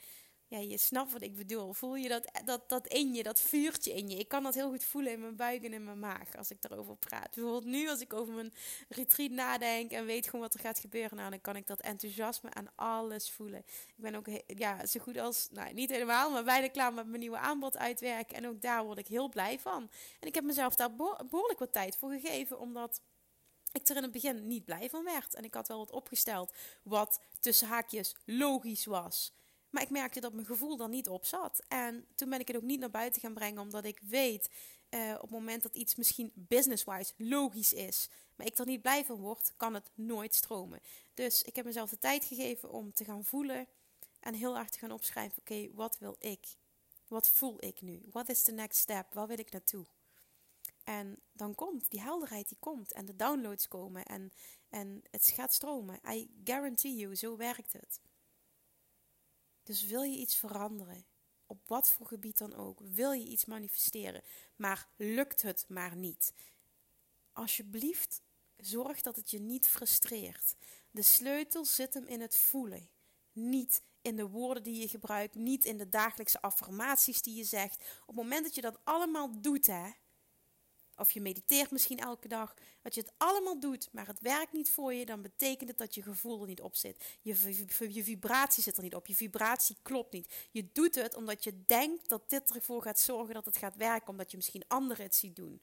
ja, 0.49 0.59
je 0.59 0.79
snapt 0.79 1.13
wat 1.13 1.23
ik 1.23 1.35
bedoel. 1.35 1.73
Voel 1.73 1.97
je 1.97 2.09
dat, 2.09 2.31
dat, 2.45 2.69
dat 2.69 2.87
in 2.87 3.15
je, 3.15 3.23
dat 3.23 3.41
vuurtje 3.41 3.95
in 3.95 4.09
je. 4.09 4.17
Ik 4.17 4.29
kan 4.29 4.43
dat 4.43 4.55
heel 4.55 4.71
goed 4.71 4.85
voelen 4.85 5.13
in 5.13 5.21
mijn 5.21 5.37
buik 5.37 5.65
en 5.65 5.73
in 5.73 5.85
mijn 5.85 5.99
maag 5.99 6.37
als 6.37 6.51
ik 6.51 6.63
daarover 6.63 6.97
praat. 6.97 7.35
Bijvoorbeeld 7.35 7.65
nu 7.65 7.89
als 7.89 8.01
ik 8.01 8.13
over 8.13 8.35
mijn 8.35 8.53
retreat 8.89 9.31
nadenk 9.31 9.91
en 9.91 10.07
weet 10.07 10.25
gewoon 10.25 10.41
wat 10.41 10.55
er 10.55 10.61
gaat 10.61 10.79
gebeuren. 10.79 11.17
Nou, 11.17 11.31
dan 11.31 11.41
kan 11.41 11.57
ik 11.57 11.67
dat 11.67 11.81
enthousiasme 11.81 12.55
aan 12.55 12.69
alles 12.75 13.31
voelen. 13.31 13.65
Ik 13.87 13.95
ben 13.97 14.15
ook 14.15 14.27
ja, 14.47 14.87
zo 14.87 15.01
goed 15.01 15.19
als, 15.19 15.49
nou 15.51 15.73
niet 15.73 15.91
helemaal, 15.91 16.31
maar 16.31 16.45
bijna 16.45 16.69
klaar 16.69 16.95
met 16.95 17.07
mijn 17.07 17.21
nieuwe 17.21 17.39
aanbod 17.39 17.77
uitwerken. 17.77 18.37
En 18.37 18.47
ook 18.47 18.61
daar 18.61 18.85
word 18.85 18.99
ik 18.99 19.07
heel 19.07 19.29
blij 19.29 19.59
van. 19.59 19.91
En 20.21 20.29
ik 20.29 20.35
heb 20.35 20.45
mezelf 20.45 20.75
daar 20.75 20.95
behoorlijk 20.95 21.59
wat 21.59 21.73
tijd 21.73 21.97
voor 21.97 22.11
gegeven, 22.11 22.59
omdat 22.59 23.01
ik 23.73 23.89
er 23.89 23.97
in 23.97 24.03
het 24.03 24.13
begin 24.13 24.47
niet 24.47 24.65
blij 24.65 24.91
van 24.91 25.05
werd. 25.05 25.35
En 25.35 25.45
ik 25.45 25.55
had 25.55 25.69
wel 25.69 25.79
wat 25.79 25.91
opgesteld 25.91 26.53
wat 26.83 27.21
tussen 27.41 27.69
haakjes 27.69 28.15
logisch 28.25 28.85
was. 28.85 29.35
Maar 29.71 29.83
ik 29.83 29.91
merkte 29.91 30.21
dat 30.21 30.33
mijn 30.33 30.47
gevoel 30.47 30.77
dan 30.77 30.91
niet 30.91 31.09
op 31.09 31.25
zat. 31.25 31.63
En 31.69 32.07
toen 32.15 32.31
ben 32.31 32.41
ik 32.41 32.49
het 32.49 32.57
ook 32.57 32.63
niet 32.63 32.81
naar 32.81 32.91
buiten 32.91 33.21
gaan 33.21 33.35
brengen, 33.35 33.63
omdat 33.63 33.85
ik 33.85 34.01
weet 34.03 34.49
uh, 34.91 35.15
op 35.15 35.21
het 35.21 35.31
moment 35.31 35.63
dat 35.63 35.75
iets 35.75 35.95
misschien 35.95 36.33
business-wise 36.35 37.13
logisch 37.17 37.73
is, 37.73 38.09
maar 38.35 38.47
ik 38.47 38.59
er 38.59 38.67
niet 38.67 38.83
blij 38.83 39.05
van 39.05 39.21
word, 39.21 39.53
kan 39.57 39.75
het 39.75 39.91
nooit 39.95 40.35
stromen. 40.35 40.81
Dus 41.15 41.43
ik 41.43 41.57
heb 41.57 41.65
mezelf 41.65 41.91
de 41.91 41.99
tijd 41.99 42.25
gegeven 42.25 42.71
om 42.71 42.93
te 42.93 43.05
gaan 43.05 43.25
voelen 43.25 43.67
en 44.21 44.35
heel 44.35 44.55
hard 44.55 44.73
te 44.73 44.79
gaan 44.79 44.91
opschrijven: 44.93 45.39
oké, 45.39 45.69
wat 45.75 45.99
wil 45.99 46.17
ik? 46.19 46.57
Wat 47.09 47.29
voel 47.29 47.65
ik 47.65 47.81
nu? 47.81 48.03
Wat 48.11 48.29
is 48.29 48.45
de 48.45 48.53
next 48.53 48.79
step? 48.79 49.15
Waar 49.15 49.27
wil 49.27 49.39
ik 49.39 49.51
naartoe? 49.51 49.87
En 50.85 51.19
dan 51.33 51.55
komt 51.55 51.91
die 51.91 52.01
helderheid, 52.01 52.49
die 52.49 52.59
komt. 52.61 52.93
En 52.93 53.05
de 53.05 53.17
downloads 53.17 53.69
komen. 53.69 54.05
En, 54.05 54.33
en 54.69 55.03
het 55.11 55.33
gaat 55.35 55.55
stromen. 55.55 56.01
I 56.09 56.31
guarantee 56.45 56.97
you, 56.97 57.15
zo 57.15 57.37
werkt 57.37 57.73
het. 57.73 58.01
Dus 59.67 59.83
wil 59.83 60.03
je 60.03 60.19
iets 60.19 60.37
veranderen, 60.37 61.07
op 61.47 61.59
wat 61.67 61.91
voor 61.91 62.07
gebied 62.07 62.39
dan 62.39 62.55
ook, 62.55 62.81
wil 62.81 63.13
je 63.13 63.29
iets 63.29 63.45
manifesteren, 63.45 64.23
maar 64.57 64.89
lukt 64.97 65.43
het 65.43 65.65
maar 65.69 65.97
niet. 65.97 66.35
Alsjeblieft, 67.33 68.23
zorg 68.57 69.03
dat 69.03 69.17
het 69.17 69.31
je 69.31 69.39
niet 69.39 69.69
frustreert. 69.69 70.55
De 70.91 71.03
sleutel 71.03 71.65
zit 71.65 71.95
hem 71.95 72.07
in 72.07 72.21
het 72.21 72.37
voelen, 72.37 72.89
niet 73.33 73.83
in 74.01 74.17
de 74.17 74.29
woorden 74.29 74.63
die 74.63 74.81
je 74.81 74.89
gebruikt, 74.89 75.35
niet 75.35 75.65
in 75.65 75.79
de 75.79 75.89
dagelijkse 75.89 76.41
affirmaties 76.41 77.23
die 77.23 77.35
je 77.35 77.45
zegt. 77.45 78.01
Op 78.01 78.07
het 78.07 78.17
moment 78.17 78.45
dat 78.45 78.55
je 78.55 78.61
dat 78.61 78.79
allemaal 78.85 79.41
doet, 79.41 79.67
hè, 79.67 79.91
of 80.97 81.13
je 81.13 81.21
mediteert 81.21 81.71
misschien 81.71 81.99
elke 81.99 82.29
dag, 82.29 82.55
dat 82.83 82.95
je 82.95 83.01
het 83.01 83.13
allemaal 83.17 83.61
doet, 83.61 83.89
maar 83.93 84.07
het 84.07 84.21
werkt 84.21 84.53
niet 84.53 84.71
voor 84.71 84.95
je, 84.95 85.07
dan 85.07 85.23
betekent 85.23 85.69
het 85.69 85.79
dat 85.79 85.95
je 85.95 86.03
gevoel 86.03 86.41
er 86.41 86.47
niet 86.47 86.61
op 86.61 86.77
zit. 86.77 87.05
Je, 87.21 87.65
je 87.89 88.05
vibratie 88.05 88.63
zit 88.63 88.77
er 88.77 88.83
niet 88.83 88.95
op, 88.95 89.07
je 89.07 89.15
vibratie 89.15 89.77
klopt 89.83 90.13
niet. 90.13 90.35
Je 90.51 90.69
doet 90.73 90.95
het 90.95 91.15
omdat 91.15 91.45
je 91.45 91.65
denkt 91.67 92.09
dat 92.09 92.31
dit 92.31 92.55
ervoor 92.55 92.83
gaat 92.83 93.01
zorgen 93.01 93.35
dat 93.35 93.45
het 93.45 93.57
gaat 93.57 93.77
werken, 93.77 94.09
omdat 94.09 94.31
je 94.31 94.37
misschien 94.37 94.65
anderen 94.69 95.05
het 95.05 95.15
ziet 95.15 95.37
doen. 95.37 95.61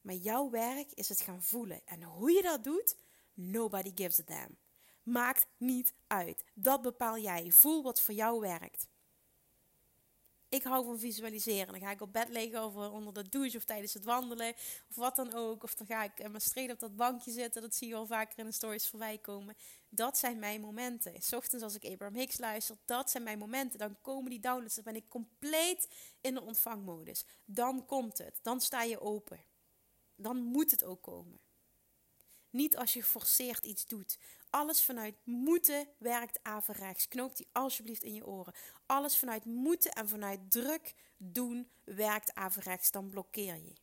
Maar 0.00 0.14
jouw 0.14 0.50
werk 0.50 0.92
is 0.92 1.08
het 1.08 1.20
gaan 1.20 1.42
voelen. 1.42 1.80
En 1.84 2.02
hoe 2.02 2.30
je 2.30 2.42
dat 2.42 2.64
doet, 2.64 2.96
nobody 3.34 3.92
gives 3.94 4.20
a 4.20 4.22
damn. 4.24 4.58
Maakt 5.02 5.46
niet 5.56 5.94
uit. 6.06 6.44
Dat 6.54 6.82
bepaal 6.82 7.18
jij. 7.18 7.50
Voel 7.50 7.82
wat 7.82 8.00
voor 8.00 8.14
jou 8.14 8.40
werkt. 8.40 8.86
Ik 10.50 10.62
hou 10.62 10.84
van 10.84 10.98
visualiseren. 10.98 11.66
Dan 11.66 11.80
ga 11.80 11.90
ik 11.90 12.00
op 12.00 12.12
bed 12.12 12.28
liggen 12.28 12.64
of 12.64 12.74
onder 12.74 13.14
de 13.14 13.28
douche 13.28 13.56
of 13.56 13.64
tijdens 13.64 13.94
het 13.94 14.04
wandelen 14.04 14.54
of 14.88 14.96
wat 14.96 15.16
dan 15.16 15.34
ook. 15.34 15.62
Of 15.62 15.74
dan 15.74 15.86
ga 15.86 16.02
ik 16.04 16.28
maar 16.30 16.40
straight 16.40 16.72
op 16.72 16.80
dat 16.80 16.96
bankje 16.96 17.30
zitten. 17.30 17.62
Dat 17.62 17.74
zie 17.74 17.88
je 17.88 17.94
al 17.94 18.06
vaker 18.06 18.38
in 18.38 18.44
de 18.44 18.52
stories 18.52 18.88
voorbij 18.88 19.18
komen. 19.18 19.56
Dat 19.88 20.18
zijn 20.18 20.38
mijn 20.38 20.60
momenten. 20.60 21.22
S 21.22 21.32
ochtends 21.32 21.64
als 21.64 21.74
ik 21.74 21.84
Abraham 21.84 22.16
Hicks 22.16 22.38
luister, 22.38 22.76
dat 22.84 23.10
zijn 23.10 23.22
mijn 23.22 23.38
momenten. 23.38 23.78
Dan 23.78 23.96
komen 24.00 24.30
die 24.30 24.40
downloads. 24.40 24.74
Dan 24.74 24.84
ben 24.84 24.96
ik 24.96 25.08
compleet 25.08 25.88
in 26.20 26.34
de 26.34 26.42
ontvangmodus. 26.42 27.24
Dan 27.44 27.86
komt 27.86 28.18
het. 28.18 28.38
Dan 28.42 28.60
sta 28.60 28.82
je 28.82 29.00
open. 29.00 29.44
Dan 30.14 30.36
moet 30.36 30.70
het 30.70 30.84
ook 30.84 31.02
komen. 31.02 31.40
Niet 32.50 32.76
als 32.76 32.92
je 32.92 33.02
geforceerd 33.02 33.64
iets 33.64 33.86
doet. 33.86 34.18
Alles 34.50 34.84
vanuit 34.84 35.14
moeten 35.24 35.88
werkt 35.98 36.38
averechts. 36.42 37.08
Knoop 37.08 37.36
die 37.36 37.48
alsjeblieft 37.52 38.02
in 38.02 38.14
je 38.14 38.26
oren. 38.26 38.54
Alles 38.86 39.18
vanuit 39.18 39.44
moeten 39.44 39.92
en 39.92 40.08
vanuit 40.08 40.50
druk 40.50 40.94
doen 41.16 41.70
werkt 41.84 42.34
averechts. 42.34 42.90
Dan 42.90 43.08
blokkeer 43.08 43.56
je. 43.56 43.74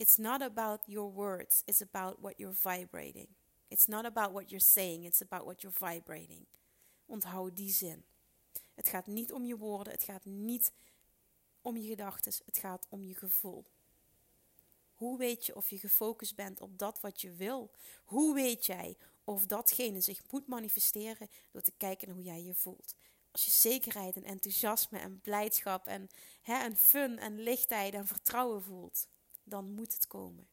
It's 0.00 0.16
not 0.16 0.40
about 0.40 0.80
your 0.86 1.12
words, 1.12 1.62
it's 1.66 1.82
about 1.82 2.20
what 2.20 2.38
you're 2.38 2.54
vibrating. 2.54 3.28
It's 3.68 3.86
not 3.86 4.04
about 4.04 4.32
what 4.32 4.48
you're 4.48 4.64
saying, 4.64 5.04
it's 5.04 5.20
about 5.20 5.44
what 5.44 5.60
you're 5.60 5.76
vibrating. 5.78 6.46
Onthoud 7.06 7.56
die 7.56 7.70
zin. 7.70 8.04
Het 8.74 8.88
gaat 8.88 9.06
niet 9.06 9.32
om 9.32 9.44
je 9.44 9.56
woorden, 9.56 9.92
het 9.92 10.02
gaat 10.02 10.24
niet 10.24 10.72
om 11.62 11.76
je 11.76 11.88
gedachten, 11.88 12.32
het 12.44 12.58
gaat 12.58 12.86
om 12.88 13.04
je 13.04 13.14
gevoel. 13.14 13.64
Hoe 15.00 15.18
weet 15.18 15.46
je 15.46 15.56
of 15.56 15.70
je 15.70 15.78
gefocust 15.78 16.34
bent 16.34 16.60
op 16.60 16.78
dat 16.78 17.00
wat 17.00 17.20
je 17.20 17.32
wil? 17.32 17.70
Hoe 18.04 18.34
weet 18.34 18.66
jij 18.66 18.96
of 19.24 19.46
datgene 19.46 20.00
zich 20.00 20.30
moet 20.30 20.46
manifesteren 20.46 21.30
door 21.50 21.62
te 21.62 21.72
kijken 21.76 22.06
naar 22.06 22.16
hoe 22.16 22.24
jij 22.24 22.42
je 22.42 22.54
voelt? 22.54 22.94
Als 23.30 23.44
je 23.44 23.50
zekerheid 23.50 24.16
en 24.16 24.24
enthousiasme 24.24 24.98
en 24.98 25.20
blijdschap 25.20 25.86
en, 25.86 26.08
hè, 26.40 26.54
en 26.54 26.76
fun 26.76 27.18
en 27.18 27.40
lichtheid 27.40 27.94
en 27.94 28.06
vertrouwen 28.06 28.62
voelt, 28.62 29.08
dan 29.42 29.70
moet 29.70 29.94
het 29.94 30.06
komen. 30.06 30.48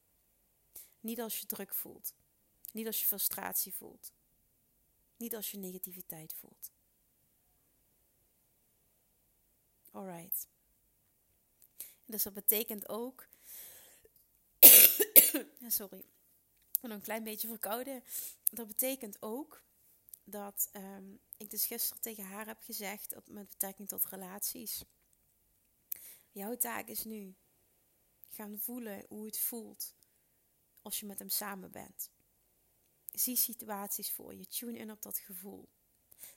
Niet 0.99 1.21
als 1.21 1.39
je 1.39 1.45
druk 1.45 1.73
voelt. 1.73 2.13
Niet 2.71 2.85
als 2.85 2.99
je 2.99 3.05
frustratie 3.05 3.73
voelt. 3.73 4.11
Niet 5.17 5.35
als 5.35 5.51
je 5.51 5.57
negativiteit 5.57 6.33
voelt. 6.33 6.71
Alright. 9.91 10.47
Dus 12.05 12.23
dat 12.23 12.33
betekent 12.33 12.89
ook 12.89 13.27
sorry. 15.67 16.05
En 16.81 16.91
een 16.91 17.01
klein 17.01 17.23
beetje 17.23 17.47
verkouden. 17.47 18.03
Dat 18.51 18.67
betekent 18.67 19.21
ook 19.21 19.63
dat 20.23 20.69
ehm, 20.71 21.15
ik 21.37 21.49
dus 21.49 21.65
gisteren 21.65 22.01
tegen 22.01 22.23
haar 22.23 22.45
heb 22.45 22.61
gezegd, 22.61 23.15
op, 23.15 23.29
met 23.29 23.47
betrekking 23.49 23.87
tot 23.87 24.05
relaties. 24.05 24.83
Jouw 26.31 26.57
taak 26.57 26.87
is 26.87 27.03
nu 27.03 27.35
gaan 28.29 28.59
voelen 28.59 29.05
hoe 29.07 29.25
het 29.25 29.39
voelt 29.39 29.95
als 30.81 30.99
je 30.99 31.05
met 31.05 31.19
hem 31.19 31.29
samen 31.29 31.71
bent. 31.71 32.09
Zie 33.13 33.35
situaties 33.35 34.11
voor 34.11 34.35
je, 34.35 34.47
tune 34.47 34.77
in 34.77 34.91
op 34.91 35.01
dat 35.01 35.17
gevoel. 35.17 35.69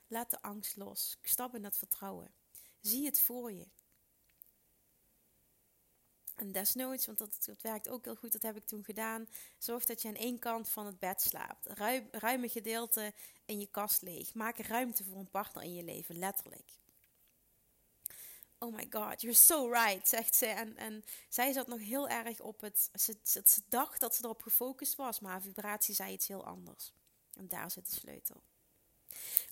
Laat 0.06 0.30
de 0.30 0.42
angst 0.42 0.76
los, 0.76 1.18
stap 1.22 1.54
in 1.54 1.62
dat 1.62 1.76
vertrouwen. 1.76 2.34
Zie 2.80 3.04
het 3.04 3.20
voor 3.20 3.52
je. 3.52 3.66
En 6.40 6.52
desnoods, 6.52 7.06
want 7.06 7.18
dat, 7.18 7.48
werkt 7.60 7.88
ook 7.88 8.04
heel 8.04 8.14
goed, 8.14 8.32
dat 8.32 8.42
heb 8.42 8.56
ik 8.56 8.64
toen 8.64 8.84
gedaan. 8.84 9.28
Zorg 9.58 9.84
dat 9.84 10.02
je 10.02 10.08
aan 10.08 10.14
één 10.14 10.38
kant 10.38 10.68
van 10.68 10.86
het 10.86 10.98
bed 10.98 11.22
slaapt. 11.22 11.66
Ruim, 11.66 12.08
ruime 12.10 12.48
gedeelte 12.48 13.12
in 13.44 13.60
je 13.60 13.66
kast 13.66 14.02
leeg. 14.02 14.34
Maak 14.34 14.58
ruimte 14.58 15.04
voor 15.04 15.16
een 15.16 15.30
partner 15.30 15.62
in 15.62 15.74
je 15.74 15.82
leven, 15.82 16.18
letterlijk. 16.18 16.78
Oh 18.58 18.74
my 18.74 18.86
god, 18.90 19.20
you're 19.20 19.36
so 19.36 19.70
right, 19.70 20.08
zegt 20.08 20.34
ze. 20.34 20.46
En, 20.46 20.76
en 20.76 21.04
zij 21.28 21.52
zat 21.52 21.66
nog 21.66 21.80
heel 21.80 22.08
erg 22.08 22.40
op 22.40 22.60
het. 22.60 22.90
Ze 22.94 23.62
dacht 23.68 24.00
dat 24.00 24.14
ze 24.14 24.24
erop 24.24 24.42
gefocust 24.42 24.94
was, 24.94 25.20
maar 25.20 25.30
haar 25.30 25.42
vibratie 25.42 25.94
zei 25.94 26.12
iets 26.12 26.28
heel 26.28 26.44
anders. 26.44 26.92
En 27.34 27.48
daar 27.48 27.70
zit 27.70 27.90
de 27.90 27.96
sleutel. 27.96 28.42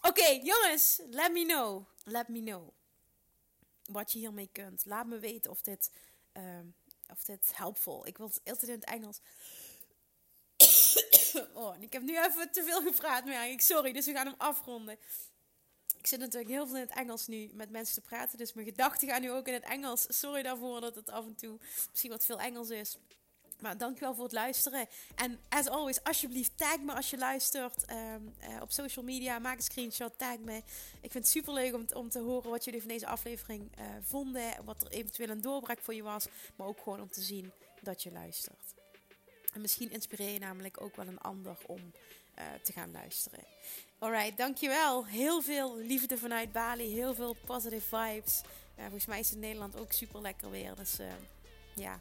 Oké, 0.01 0.27
jongens, 0.27 1.01
let 1.11 1.33
me 1.33 1.45
know. 1.47 1.85
Let 2.05 2.29
me 2.29 2.43
know. 2.43 2.69
Wat 3.85 4.13
je 4.13 4.19
hiermee 4.19 4.49
kunt. 4.53 4.85
Laat 4.85 5.07
me 5.07 5.19
weten 5.19 5.51
of 5.51 5.63
dit 5.63 5.91
um, 6.39 6.75
of 7.09 7.25
dit 7.25 7.51
helpful. 7.55 8.07
Ik 8.07 8.19
wil 8.19 8.27
het 8.27 8.41
altijd 8.45 8.71
in 8.71 8.81
het 8.81 8.85
Engels. 8.85 9.21
oh, 11.55 11.83
ik 11.83 11.93
heb 11.93 12.03
nu 12.03 12.19
even 12.19 12.53
te 12.53 12.65
veel 12.65 12.83
gepraat, 12.83 13.25
maar 13.25 13.49
ik 13.49 13.61
sorry, 13.61 13.93
dus 13.93 14.07
we 14.07 14.13
gaan 14.13 14.27
hem 14.27 14.35
afronden. 14.39 14.99
Ik 15.99 16.07
zit 16.07 16.21
natuurlijk 16.21 16.51
heel 16.51 16.67
veel 16.67 16.77
in 16.77 16.81
het 16.81 16.95
Engels 16.95 17.27
nu 17.27 17.51
met 17.53 17.71
mensen 17.71 17.95
te 17.95 18.09
praten, 18.09 18.39
dus 18.39 18.53
mijn 18.53 18.67
gedachten 18.67 19.09
gaan 19.09 19.21
nu 19.21 19.31
ook 19.31 19.47
in 19.47 19.55
het 19.55 19.65
Engels. 19.65 20.07
Sorry 20.09 20.43
daarvoor 20.43 20.81
dat 20.81 20.95
het 20.95 21.11
af 21.11 21.27
en 21.27 21.35
toe 21.35 21.59
misschien 21.91 22.11
wat 22.11 22.25
veel 22.25 22.41
Engels 22.41 22.71
is. 22.71 22.99
Maar 23.61 23.79
dankjewel 23.79 24.15
voor 24.15 24.25
het 24.25 24.33
luisteren. 24.33 24.89
En 25.15 25.39
as 25.49 25.69
always, 25.69 26.03
alsjeblieft 26.03 26.53
tag 26.57 26.81
me 26.81 26.95
als 26.95 27.11
je 27.11 27.19
luistert 27.19 27.85
ehm, 27.85 28.23
eh, 28.39 28.61
op 28.61 28.71
social 28.71 29.05
media. 29.05 29.39
Maak 29.39 29.57
een 29.57 29.63
screenshot, 29.63 30.19
tag 30.19 30.39
me. 30.39 30.57
Ik 31.01 31.11
vind 31.11 31.15
het 31.15 31.29
super 31.29 31.53
leuk 31.53 31.75
om, 31.75 31.87
om 31.93 32.09
te 32.09 32.19
horen 32.19 32.51
wat 32.51 32.65
jullie 32.65 32.81
van 32.81 32.89
deze 32.89 33.07
aflevering 33.07 33.79
uh, 33.79 33.85
vonden. 34.03 34.65
Wat 34.65 34.83
er 34.83 34.91
eventueel 34.91 35.29
een 35.29 35.41
doorbraak 35.41 35.81
voor 35.81 35.95
je 35.95 36.03
was. 36.03 36.27
Maar 36.57 36.67
ook 36.67 36.81
gewoon 36.83 37.01
om 37.01 37.11
te 37.11 37.23
zien 37.23 37.53
dat 37.81 38.03
je 38.03 38.13
luistert. 38.13 38.75
En 39.53 39.61
misschien 39.61 39.91
inspireer 39.91 40.33
je 40.33 40.39
namelijk 40.39 40.81
ook 40.81 40.97
wel 40.97 41.07
een 41.07 41.21
ander 41.21 41.57
om 41.67 41.79
uh, 42.39 42.45
te 42.63 42.73
gaan 42.73 42.91
luisteren. 42.93 43.45
Alright, 43.99 44.37
dankjewel. 44.37 45.07
Heel 45.07 45.43
veel 45.43 45.77
liefde 45.77 46.19
vanuit 46.19 46.53
Bali. 46.53 46.95
Heel 46.95 47.15
veel 47.15 47.37
positive 47.47 47.97
vibes. 47.97 48.41
volgens 48.77 49.07
mij 49.07 49.19
is 49.19 49.27
het 49.27 49.35
in 49.35 49.41
Nederland 49.41 49.77
ook 49.77 49.93
super 49.93 50.21
lekker 50.21 50.51
weer. 50.51 50.75
Dus 50.75 50.97
ja, 51.75 52.01